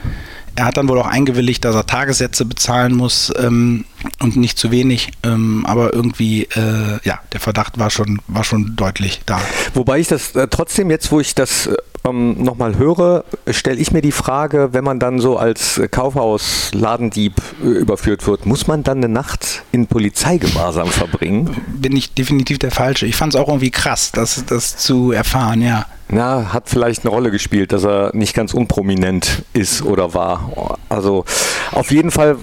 Er 0.56 0.64
hat 0.64 0.78
dann 0.78 0.88
wohl 0.88 0.98
auch 0.98 1.06
eingewilligt, 1.06 1.64
dass 1.64 1.74
er 1.74 1.86
Tagessätze 1.86 2.46
bezahlen 2.46 2.94
muss 2.94 3.32
ähm, 3.38 3.84
und 4.20 4.36
nicht 4.36 4.58
zu 4.58 4.70
wenig. 4.70 5.12
Ähm, 5.22 5.64
aber 5.66 5.92
irgendwie, 5.92 6.44
äh, 6.44 6.98
ja, 7.04 7.20
der 7.32 7.40
Verdacht 7.40 7.78
war 7.78 7.90
schon, 7.90 8.20
war 8.26 8.42
schon 8.42 8.74
deutlich 8.74 9.20
da. 9.26 9.40
Wobei 9.74 10.00
ich 10.00 10.08
das 10.08 10.34
äh, 10.34 10.48
trotzdem 10.48 10.90
jetzt, 10.90 11.12
wo 11.12 11.20
ich 11.20 11.34
das 11.34 11.68
ähm, 12.06 12.42
nochmal 12.42 12.78
höre, 12.78 13.24
stelle 13.50 13.78
ich 13.78 13.92
mir 13.92 14.00
die 14.00 14.12
Frage, 14.12 14.70
wenn 14.72 14.84
man 14.84 14.98
dann 14.98 15.18
so 15.18 15.36
als 15.36 15.80
Kaufhaus-Ladendieb 15.90 17.34
äh, 17.62 17.66
überführt 17.66 18.26
wird, 18.26 18.46
muss 18.46 18.66
man 18.66 18.82
dann 18.82 18.98
eine 18.98 19.08
Nacht 19.08 19.62
in 19.72 19.86
Polizeigewahrsam 19.86 20.88
verbringen? 20.88 21.54
Bin 21.66 21.94
ich 21.96 22.14
definitiv 22.14 22.58
der 22.58 22.70
Falsche. 22.70 23.06
Ich 23.06 23.16
fand 23.16 23.34
es 23.34 23.40
auch 23.40 23.48
irgendwie 23.48 23.70
krass, 23.70 24.12
das, 24.12 24.44
das 24.46 24.76
zu 24.78 25.12
erfahren, 25.12 25.60
ja. 25.60 25.86
Na, 26.08 26.52
hat 26.52 26.68
vielleicht 26.68 27.04
eine 27.04 27.10
Rolle 27.10 27.30
gespielt, 27.30 27.72
dass 27.72 27.84
er 27.84 28.14
nicht 28.14 28.34
ganz 28.34 28.54
unprominent 28.54 29.42
ist 29.52 29.82
oder 29.82 30.14
war. 30.14 30.78
Also 30.88 31.24
auf 31.72 31.90
jeden 31.90 32.10
Fall 32.10 32.36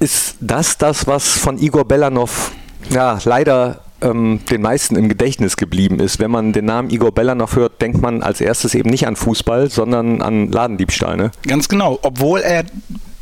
ist 0.00 0.36
das 0.40 0.78
das, 0.78 1.06
was 1.06 1.28
von 1.28 1.58
Igor 1.58 1.84
Belanov 1.84 2.52
ja, 2.90 3.18
leider 3.24 3.80
ähm, 4.00 4.40
den 4.50 4.62
meisten 4.62 4.96
im 4.96 5.08
Gedächtnis 5.08 5.56
geblieben 5.56 6.00
ist. 6.00 6.18
Wenn 6.18 6.30
man 6.30 6.52
den 6.52 6.64
Namen 6.64 6.90
Igor 6.90 7.12
Belanov 7.12 7.54
hört, 7.54 7.80
denkt 7.80 8.02
man 8.02 8.22
als 8.22 8.40
erstes 8.40 8.74
eben 8.74 8.90
nicht 8.90 9.06
an 9.06 9.14
Fußball, 9.14 9.70
sondern 9.70 10.20
an 10.20 10.50
Ladendiebstahl. 10.50 11.16
Ne? 11.16 11.30
Ganz 11.46 11.68
genau, 11.68 12.00
obwohl 12.02 12.40
er 12.40 12.64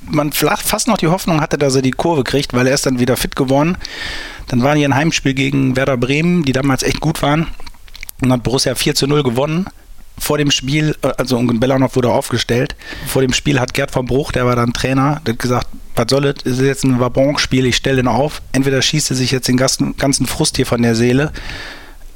man 0.04 0.32
fast 0.32 0.88
noch 0.88 0.98
die 0.98 1.06
Hoffnung 1.06 1.40
hatte, 1.40 1.58
dass 1.58 1.76
er 1.76 1.82
die 1.82 1.92
Kurve 1.92 2.24
kriegt, 2.24 2.54
weil 2.54 2.66
er 2.66 2.74
ist 2.74 2.86
dann 2.86 2.98
wieder 2.98 3.16
fit 3.16 3.36
geworden. 3.36 3.76
Dann 4.48 4.62
waren 4.62 4.76
hier 4.76 4.88
ein 4.88 4.96
Heimspiel 4.96 5.34
gegen 5.34 5.76
Werder 5.76 5.96
Bremen, 5.96 6.44
die 6.44 6.52
damals 6.52 6.82
echt 6.82 7.00
gut 7.00 7.22
waren. 7.22 7.46
Und 8.20 8.32
hat 8.32 8.42
Borussia 8.42 8.74
4 8.74 8.94
zu 8.94 9.06
0 9.06 9.22
gewonnen 9.22 9.66
vor 10.18 10.38
dem 10.38 10.50
Spiel, 10.50 10.96
äh, 11.02 11.08
also 11.16 11.38
Belanov 11.42 11.96
wurde 11.96 12.10
aufgestellt. 12.10 12.76
Vor 13.06 13.22
dem 13.22 13.32
Spiel 13.32 13.60
hat 13.60 13.74
Gerd 13.74 13.90
von 13.90 14.06
Bruch, 14.06 14.32
der 14.32 14.46
war 14.46 14.56
dann 14.56 14.72
Trainer, 14.72 15.22
hat 15.24 15.38
gesagt, 15.38 15.68
was 15.94 16.06
soll 16.08 16.26
es, 16.26 16.42
ist 16.44 16.60
jetzt 16.60 16.84
ein 16.84 17.00
Wabonk-Spiel, 17.00 17.66
ich 17.66 17.76
stelle 17.76 17.96
den 17.96 18.08
auf. 18.08 18.40
Entweder 18.52 18.80
schießt 18.80 19.10
er 19.10 19.16
sich 19.16 19.30
jetzt 19.30 19.48
den 19.48 19.56
ganzen, 19.56 19.96
ganzen 19.96 20.26
Frust 20.26 20.56
hier 20.56 20.66
von 20.66 20.82
der 20.82 20.94
Seele 20.94 21.32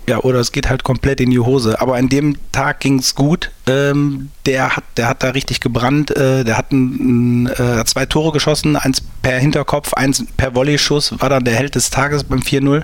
ja, 0.09 0.21
oder 0.21 0.39
es 0.39 0.53
geht 0.53 0.69
halt 0.69 0.85
komplett 0.85 1.21
in 1.21 1.31
die 1.31 1.41
Hose. 1.41 1.81
Aber 1.81 1.97
an 1.97 2.09
dem 2.09 2.37
Tag 2.53 2.81
ging 2.81 2.99
es 2.99 3.15
gut. 3.15 3.51
Ähm, 3.67 4.31
der, 4.47 4.77
hat, 4.77 4.85
der 4.97 5.09
hat 5.09 5.23
da 5.23 5.31
richtig 5.31 5.61
gebrannt. 5.61 6.17
Äh, 6.17 6.45
der 6.45 6.57
hat 6.57 6.73
ein, 6.73 7.49
äh, 7.49 7.85
zwei 7.85 8.07
Tore 8.07 8.33
geschossen, 8.33 8.77
eins 8.77 9.03
per 9.23 9.39
Hinterkopf, 9.39 9.95
eins 9.95 10.25
per 10.37 10.55
Volley-Schuss, 10.55 11.21
war 11.21 11.29
dann 11.29 11.45
der 11.45 11.55
Held 11.55 11.75
des 11.75 11.91
Tages 11.91 12.25
beim 12.25 12.41
4-0. 12.41 12.83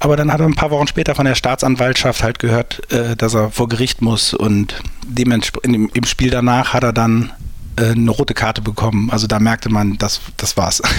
Aber 0.00 0.16
dann 0.16 0.32
hat 0.32 0.40
er 0.40 0.46
ein 0.46 0.56
paar 0.56 0.72
Wochen 0.72 0.88
später 0.88 1.14
von 1.14 1.26
der 1.26 1.36
Staatsanwaltschaft 1.36 2.22
halt 2.22 2.40
gehört, 2.40 2.92
äh, 2.92 3.16
dass 3.16 3.34
er 3.34 3.50
vor 3.50 3.68
Gericht 3.68 4.02
muss 4.02 4.34
und 4.34 4.82
dementsprechend 5.06 5.96
im 5.96 6.04
Spiel 6.04 6.30
danach 6.30 6.72
hat 6.72 6.82
er 6.82 6.92
dann 6.92 7.30
äh, 7.76 7.92
eine 7.92 8.10
rote 8.10 8.34
Karte 8.34 8.62
bekommen. 8.62 9.10
Also 9.10 9.26
da 9.26 9.38
merkte 9.38 9.70
man, 9.70 9.98
das, 9.98 10.20
das 10.36 10.56
war's. 10.56 10.82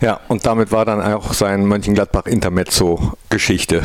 Ja, 0.00 0.20
und 0.28 0.46
damit 0.46 0.70
war 0.70 0.84
dann 0.84 1.02
auch 1.02 1.34
sein 1.34 1.66
Mönchengladbach-Intermezzo-Geschichte. 1.66 3.84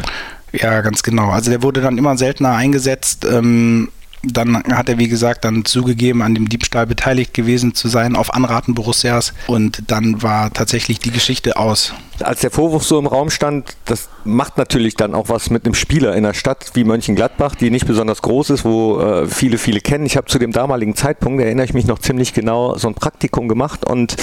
Ja, 0.54 0.82
ganz 0.82 1.04
genau. 1.04 1.30
Also 1.32 1.50
der 1.50 1.64
wurde 1.64 1.82
dann 1.82 1.98
immer 1.98 2.18
seltener 2.18 2.52
eingesetzt. 2.52 3.26
Ähm, 3.26 3.90
dann 4.26 4.64
hat 4.64 4.88
er, 4.88 4.98
wie 4.98 5.10
gesagt, 5.10 5.44
dann 5.44 5.66
zugegeben, 5.66 6.22
an 6.22 6.34
dem 6.34 6.48
Diebstahl 6.48 6.88
beteiligt 6.88 7.34
gewesen 7.34 7.76
zu 7.76 7.90
sein, 7.90 8.16
auf 8.16 8.34
Anraten 8.34 8.74
Borussias. 8.74 9.34
Und 9.48 9.84
dann 9.88 10.24
war 10.24 10.54
tatsächlich 10.54 11.00
die 11.00 11.12
Geschichte 11.12 11.58
aus. 11.58 11.94
Als 12.22 12.40
der 12.40 12.52
Vorwurf 12.52 12.86
so 12.86 12.98
im 13.00 13.08
Raum 13.08 13.30
stand, 13.30 13.76
das 13.84 14.08
macht 14.24 14.58
natürlich 14.58 14.96
dann 14.96 15.14
auch 15.14 15.28
was 15.28 15.50
mit 15.50 15.66
einem 15.66 15.74
Spieler 15.74 16.12
in 16.12 16.24
einer 16.24 16.34
Stadt 16.34 16.72
wie 16.74 16.86
Mönchengladbach, 16.86 17.56
die 17.56 17.70
nicht 17.70 17.86
besonders 17.86 18.22
groß 18.22 18.52
ist, 18.52 18.64
wo 18.64 19.02
äh, 19.02 19.28
viele, 19.28 19.58
viele 19.58 19.82
kennen. 19.82 20.06
Ich 20.06 20.16
habe 20.16 20.28
zu 20.28 20.40
dem 20.40 20.54
damaligen 20.54 20.96
Zeitpunkt, 20.96 21.42
erinnere 21.42 21.66
ich 21.66 21.74
mich 21.74 21.86
noch 21.86 22.00
ziemlich 22.00 22.34
genau, 22.34 22.78
so 22.78 22.88
ein 22.88 22.94
Praktikum 22.94 23.50
gemacht 23.50 23.84
und 23.84 24.16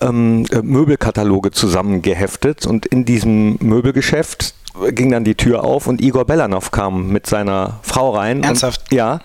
ähm, 0.00 0.46
Möbelkataloge 0.62 1.50
zusammengeheftet. 1.50 2.64
Und 2.66 2.86
in 2.86 3.04
diesem 3.04 3.56
Möbelgeschäft, 3.60 4.54
ging 4.90 5.10
dann 5.10 5.24
die 5.24 5.34
Tür 5.34 5.64
auf 5.64 5.86
und 5.86 6.00
Igor 6.00 6.24
Belanov 6.24 6.70
kam 6.70 7.08
mit 7.08 7.26
seiner 7.26 7.78
Frau 7.82 8.10
rein. 8.10 8.42
Ernsthaft? 8.42 8.82
Und, 8.90 8.96
ja. 8.96 9.20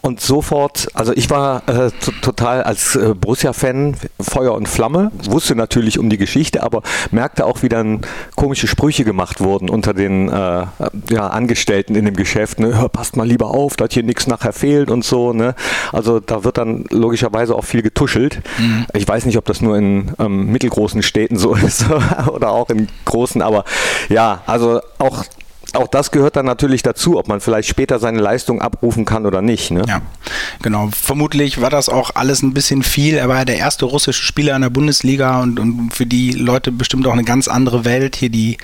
Und 0.00 0.20
sofort, 0.20 0.88
also 0.94 1.12
ich 1.12 1.30
war 1.30 1.68
äh, 1.68 1.90
total 2.22 2.62
als 2.62 2.96
äh, 2.96 3.14
Borussia-Fan 3.14 3.96
Feuer 4.20 4.54
und 4.54 4.68
Flamme, 4.68 5.12
wusste 5.24 5.54
natürlich 5.54 5.98
um 5.98 6.10
die 6.10 6.16
Geschichte, 6.16 6.62
aber 6.62 6.82
merkte 7.10 7.44
auch, 7.46 7.62
wie 7.62 7.68
dann 7.68 8.00
komische 8.34 8.66
Sprüche 8.66 9.04
gemacht 9.04 9.40
wurden 9.40 9.68
unter 9.68 9.94
den 9.94 10.28
äh, 10.28 10.66
ja, 11.10 11.26
Angestellten 11.28 11.94
in 11.94 12.04
dem 12.04 12.16
Geschäft. 12.16 12.58
Ne? 12.58 12.88
Passt 12.92 13.16
mal 13.16 13.26
lieber 13.26 13.48
auf, 13.48 13.76
dass 13.76 13.92
hier 13.92 14.02
nichts 14.02 14.26
nachher 14.26 14.52
fehlt 14.52 14.90
und 14.90 15.04
so. 15.04 15.32
Ne? 15.32 15.54
Also 15.92 16.20
da 16.20 16.44
wird 16.44 16.58
dann 16.58 16.84
logischerweise 16.90 17.54
auch 17.54 17.64
viel 17.64 17.82
getuschelt. 17.82 18.42
Mhm. 18.58 18.86
Ich 18.94 19.06
weiß 19.06 19.26
nicht, 19.26 19.36
ob 19.36 19.44
das 19.44 19.60
nur 19.60 19.76
in 19.76 20.12
ähm, 20.18 20.46
mittelgroßen 20.50 21.02
Städten 21.02 21.36
so 21.36 21.54
ist 21.66 21.84
oder 22.28 22.50
auch 22.50 22.70
in 22.70 22.88
großen, 23.04 23.42
aber 23.42 23.64
ja, 24.08 24.42
also 24.46 24.79
auch 24.98 25.24
auch 25.74 25.86
das 25.86 26.10
gehört 26.10 26.36
dann 26.36 26.46
natürlich 26.46 26.82
dazu, 26.82 27.18
ob 27.18 27.28
man 27.28 27.40
vielleicht 27.40 27.68
später 27.68 27.98
seine 27.98 28.20
Leistung 28.20 28.60
abrufen 28.60 29.04
kann 29.04 29.26
oder 29.26 29.42
nicht. 29.42 29.70
Ne? 29.70 29.84
Ja, 29.86 30.02
genau. 30.62 30.88
Vermutlich 30.92 31.60
war 31.60 31.70
das 31.70 31.88
auch 31.88 32.10
alles 32.14 32.42
ein 32.42 32.54
bisschen 32.54 32.82
viel. 32.82 33.14
Er 33.14 33.28
war 33.28 33.38
ja 33.38 33.44
der 33.44 33.58
erste 33.58 33.84
russische 33.84 34.22
Spieler 34.22 34.56
in 34.56 34.62
der 34.62 34.70
Bundesliga 34.70 35.40
und, 35.40 35.60
und 35.60 35.90
für 35.94 36.06
die 36.06 36.32
Leute 36.32 36.72
bestimmt 36.72 37.06
auch 37.06 37.12
eine 37.12 37.24
ganz 37.24 37.46
andere 37.46 37.84
Welt. 37.84 38.16
Hier 38.16 38.30
die 38.30 38.58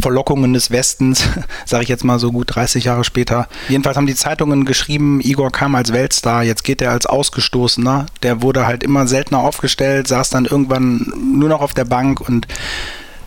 Verlockungen 0.00 0.52
des 0.52 0.70
Westens, 0.70 1.28
sage 1.64 1.84
ich 1.84 1.88
jetzt 1.88 2.04
mal 2.04 2.18
so 2.18 2.32
gut 2.32 2.54
30 2.54 2.84
Jahre 2.84 3.04
später. 3.04 3.48
Jedenfalls 3.68 3.96
haben 3.96 4.06
die 4.06 4.16
Zeitungen 4.16 4.64
geschrieben, 4.64 5.20
Igor 5.20 5.52
kam 5.52 5.74
als 5.76 5.92
Weltstar, 5.92 6.42
jetzt 6.42 6.64
geht 6.64 6.82
er 6.82 6.90
als 6.90 7.06
Ausgestoßener. 7.06 8.06
Der 8.22 8.42
wurde 8.42 8.66
halt 8.66 8.82
immer 8.82 9.06
seltener 9.06 9.40
aufgestellt, 9.40 10.08
saß 10.08 10.30
dann 10.30 10.46
irgendwann 10.46 11.12
nur 11.38 11.48
noch 11.48 11.60
auf 11.60 11.74
der 11.74 11.84
Bank 11.84 12.20
und 12.20 12.48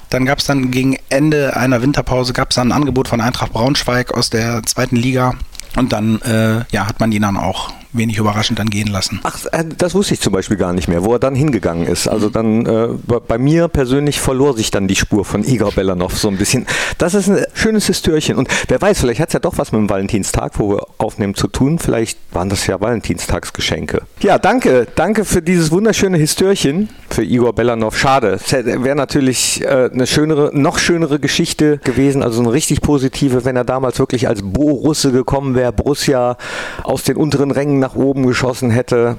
dann 0.10 0.26
gab 0.26 0.40
es 0.40 0.46
dann 0.46 0.72
gegen 0.72 0.98
Ende 1.10 1.56
einer 1.56 1.82
Winterpause 1.82 2.34
gab 2.34 2.52
es 2.52 2.56
dann 2.56 2.70
ein 2.70 2.72
Angebot 2.72 3.08
von 3.08 3.22
Eintracht 3.22 3.54
Braunschweig 3.54 4.14
aus 4.14 4.30
der 4.30 4.64
zweiten 4.64 4.96
Liga. 4.96 5.34
Und 5.76 5.94
dann 5.94 6.22
äh, 6.22 6.64
ja, 6.72 6.88
hat 6.88 7.00
man 7.00 7.12
ihn 7.12 7.22
dann 7.22 7.38
auch 7.38 7.72
wenig 7.98 8.18
überraschend 8.18 8.60
dann 8.60 8.70
gehen 8.70 8.88
lassen. 8.88 9.20
Ach, 9.24 9.46
äh, 9.51 9.63
das 9.77 9.94
wusste 9.94 10.13
ich 10.13 10.20
zum 10.20 10.34
Beispiel 10.34 10.58
gar 10.58 10.74
nicht 10.74 10.88
mehr, 10.88 11.04
wo 11.04 11.13
er 11.13 11.20
dann 11.20 11.36
hingegangen 11.36 11.88
ist. 11.88 12.08
Also 12.08 12.30
dann 12.30 12.66
äh, 12.66 12.88
bei 13.27 13.38
mir 13.38 13.68
persönlich 13.68 14.20
verlor 14.20 14.56
sich 14.56 14.72
dann 14.72 14.88
die 14.88 14.96
Spur 14.96 15.25
von 15.25 15.44
Igor 15.44 15.72
Belanov 15.72 16.18
so 16.18 16.27
ein 16.27 16.38
bisschen. 16.38 16.66
Das 16.98 17.13
ist 17.13 17.30
ein 17.30 17.46
schönes 17.54 17.88
Histörchen. 17.88 18.38
Und 18.38 18.50
wer 18.68 18.82
weiß, 18.82 19.00
vielleicht 19.00 19.20
hat 19.20 19.30
es 19.30 19.34
ja 19.34 19.39
doch 19.39 19.58
was 19.58 19.72
mit 19.72 19.80
dem 19.80 19.89
Valentinstag, 19.89 20.54
wo 20.60 20.72
wir 20.72 20.88
aufnehmen, 20.98 21.36
zu 21.36 21.48
tun. 21.48 21.80
Vielleicht 21.80 22.20
waren 22.32 22.50
das 22.50 22.68
ja 22.68 22.80
Valentinstagsgeschenke. 22.80 24.01
Ja, 24.22 24.38
danke. 24.38 24.88
Danke 24.96 25.25
für 25.25 25.42
dieses 25.42 25.72
wunderschöne 25.72 26.18
Histörchen 26.18 26.89
für 27.10 27.24
Igor 27.24 27.54
Belanov. 27.54 27.98
Schade. 27.98 28.39
Wäre 28.50 28.96
natürlich 28.96 29.63
äh, 29.63 29.89
eine 29.92 30.08
schönere, 30.08 30.51
noch 30.54 30.77
schönere 30.80 31.20
Geschichte 31.20 31.77
gewesen, 31.80 32.24
also 32.24 32.42
eine 32.42 32.51
richtig 32.51 32.82
positive, 32.82 33.46
wenn 33.46 33.56
er 33.56 33.63
damals 33.63 34.00
wirklich 34.00 34.27
als 34.27 34.42
Borusse 34.42 35.12
gekommen 35.12 35.56
wäre, 35.56 35.74
Borussia 35.74 36.38
aus 36.84 37.04
den 37.04 37.18
unteren 37.18 37.51
Rängen 37.51 37.80
nach 37.80 37.87
oben 37.96 38.25
geschossen 38.25 38.70
hätte. 38.70 39.17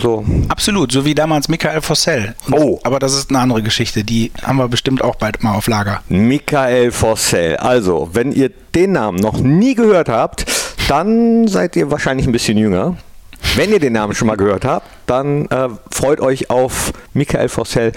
So. 0.00 0.24
Absolut, 0.48 0.92
so 0.92 1.04
wie 1.04 1.14
damals 1.14 1.48
Michael 1.48 1.80
Fossell. 1.80 2.34
Und, 2.46 2.54
oh. 2.54 2.80
Aber 2.84 2.98
das 2.98 3.14
ist 3.14 3.30
eine 3.30 3.40
andere 3.40 3.62
Geschichte, 3.62 4.04
die 4.04 4.30
haben 4.42 4.58
wir 4.58 4.68
bestimmt 4.68 5.02
auch 5.02 5.16
bald 5.16 5.42
mal 5.42 5.54
auf 5.54 5.66
Lager. 5.66 6.02
Michael 6.08 6.92
Fossell. 6.92 7.56
Also, 7.56 8.10
wenn 8.12 8.32
ihr 8.32 8.50
den 8.74 8.92
Namen 8.92 9.18
noch 9.18 9.38
nie 9.38 9.74
gehört 9.74 10.08
habt, 10.08 10.46
dann 10.88 11.48
seid 11.48 11.76
ihr 11.76 11.90
wahrscheinlich 11.90 12.26
ein 12.26 12.32
bisschen 12.32 12.58
jünger. 12.58 12.96
Wenn 13.56 13.70
ihr 13.70 13.80
den 13.80 13.94
Namen 13.94 14.14
schon 14.14 14.28
mal 14.28 14.36
gehört 14.36 14.64
habt, 14.64 14.86
dann 15.10 15.46
äh, 15.46 15.68
freut 15.90 16.20
euch 16.20 16.50
auf 16.50 16.92
Michael 17.14 17.48
Fossell. 17.48 17.92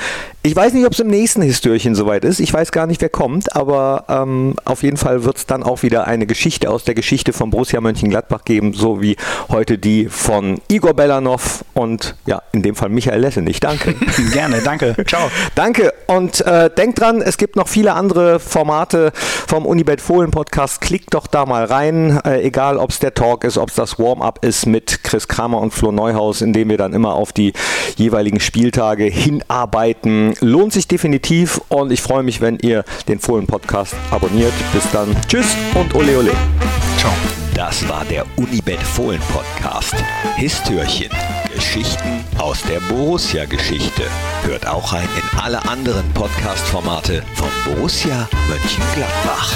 Ich 0.46 0.55
weiß 0.55 0.74
nicht, 0.74 0.86
ob 0.86 0.91
es 0.91 1.00
im 1.00 1.08
nächsten 1.08 1.41
Histörchen 1.41 1.96
soweit 1.96 2.25
ist. 2.25 2.41
Ich 2.41 2.51
weiß 2.51 2.74
gar 2.74 2.86
nicht, 2.86 3.00
wer 3.00 3.08
kommt, 3.08 3.55
aber 3.55 4.03
ähm, 4.10 4.55
auf 4.65 4.84
jeden 4.84 4.98
Fall 4.98 5.24
wird 5.24 5.38
es 5.38 5.46
dann 5.46 5.63
auch 5.63 5.84
wieder 5.84 6.05
eine 6.05 6.25
Geschichte 6.25 6.70
aus 6.70 6.84
der 6.84 6.96
Geschichte 6.96 7.32
von 7.32 7.50
Borussia 7.50 7.79
Mönchengladbach 7.79 8.43
geben, 8.43 8.74
so 8.74 9.01
wie 9.01 9.15
heute 9.50 9.77
die 9.77 10.08
von 10.08 10.60
Igor 10.67 10.96
Belanov 10.96 11.63
und 11.74 12.15
ja, 12.25 12.41
in 12.51 12.62
dem 12.62 12.75
Fall 12.75 12.89
Michael 12.89 13.22
Lessenich. 13.22 13.62
Danke. 13.62 13.93
Gerne, 14.34 14.62
danke. 14.62 14.96
Ciao. 15.08 15.29
danke 15.55 15.93
und 16.08 16.41
äh, 16.41 16.70
denkt 16.70 17.00
dran, 17.00 17.22
es 17.22 17.38
gibt 17.38 17.55
noch 17.55 17.67
viele 17.67 17.93
andere 17.93 18.39
Formate 18.39 19.13
vom 19.48 19.65
Unibet 19.65 20.01
Fohlen 20.01 20.32
Podcast. 20.32 20.82
Klickt 20.82 21.13
doch 21.13 21.27
da 21.27 21.46
mal 21.46 21.63
rein, 21.63 22.20
äh, 22.25 22.41
egal 22.41 22.77
ob 22.77 22.89
es 22.89 23.00
der 23.00 23.13
Talk 23.13 23.46
ist, 23.46 23.58
ob 23.58 23.70
es 23.70 23.75
das 23.75 23.98
Warm-up 23.98 24.43
ist 24.43 24.65
mit 24.65 25.03
Chris 25.03 25.27
Kramer 25.27 25.62
und 25.62 25.74
Flo 25.74 25.91
Neuhaus, 25.91 26.41
in 26.41 26.51
dem 26.51 26.70
wir 26.70 26.77
dann 26.77 26.91
immer 27.04 27.16
auf 27.16 27.34
die 27.34 27.52
jeweiligen 27.98 28.40
Spieltage 28.40 29.04
hinarbeiten 29.04 30.36
lohnt 30.40 30.72
sich 30.72 30.88
definitiv 30.88 31.60
und 31.68 31.92
ich 31.92 32.02
freue 32.02 32.24
mich, 32.24 32.40
wenn 32.40 32.58
ihr 32.60 32.86
den 33.10 33.20
Fohlen-Podcast 33.20 33.94
abonniert. 34.10 34.54
Bis 34.72 34.90
dann. 34.92 35.14
Tschüss 35.28 35.58
und 35.76 35.94
ole 35.96 36.18
ole. 36.18 36.32
Ciao. 36.98 37.12
Das 37.54 37.88
war 37.88 38.04
der 38.06 38.26
Unibet 38.38 38.82
Fohlen 38.82 39.22
Podcast. 39.32 39.94
Histörchen. 40.38 41.12
Geschichten 41.54 42.24
aus 42.40 42.64
der 42.64 42.80
Borussia-Geschichte. 42.80 44.04
Hört 44.44 44.66
auch 44.66 44.94
rein 44.94 45.08
in 45.18 45.40
alle 45.40 45.64
anderen 45.68 46.10
Podcast-Formate 46.14 47.22
von 47.36 47.50
Borussia 47.66 48.28
Mönchengladbach. 48.48 49.54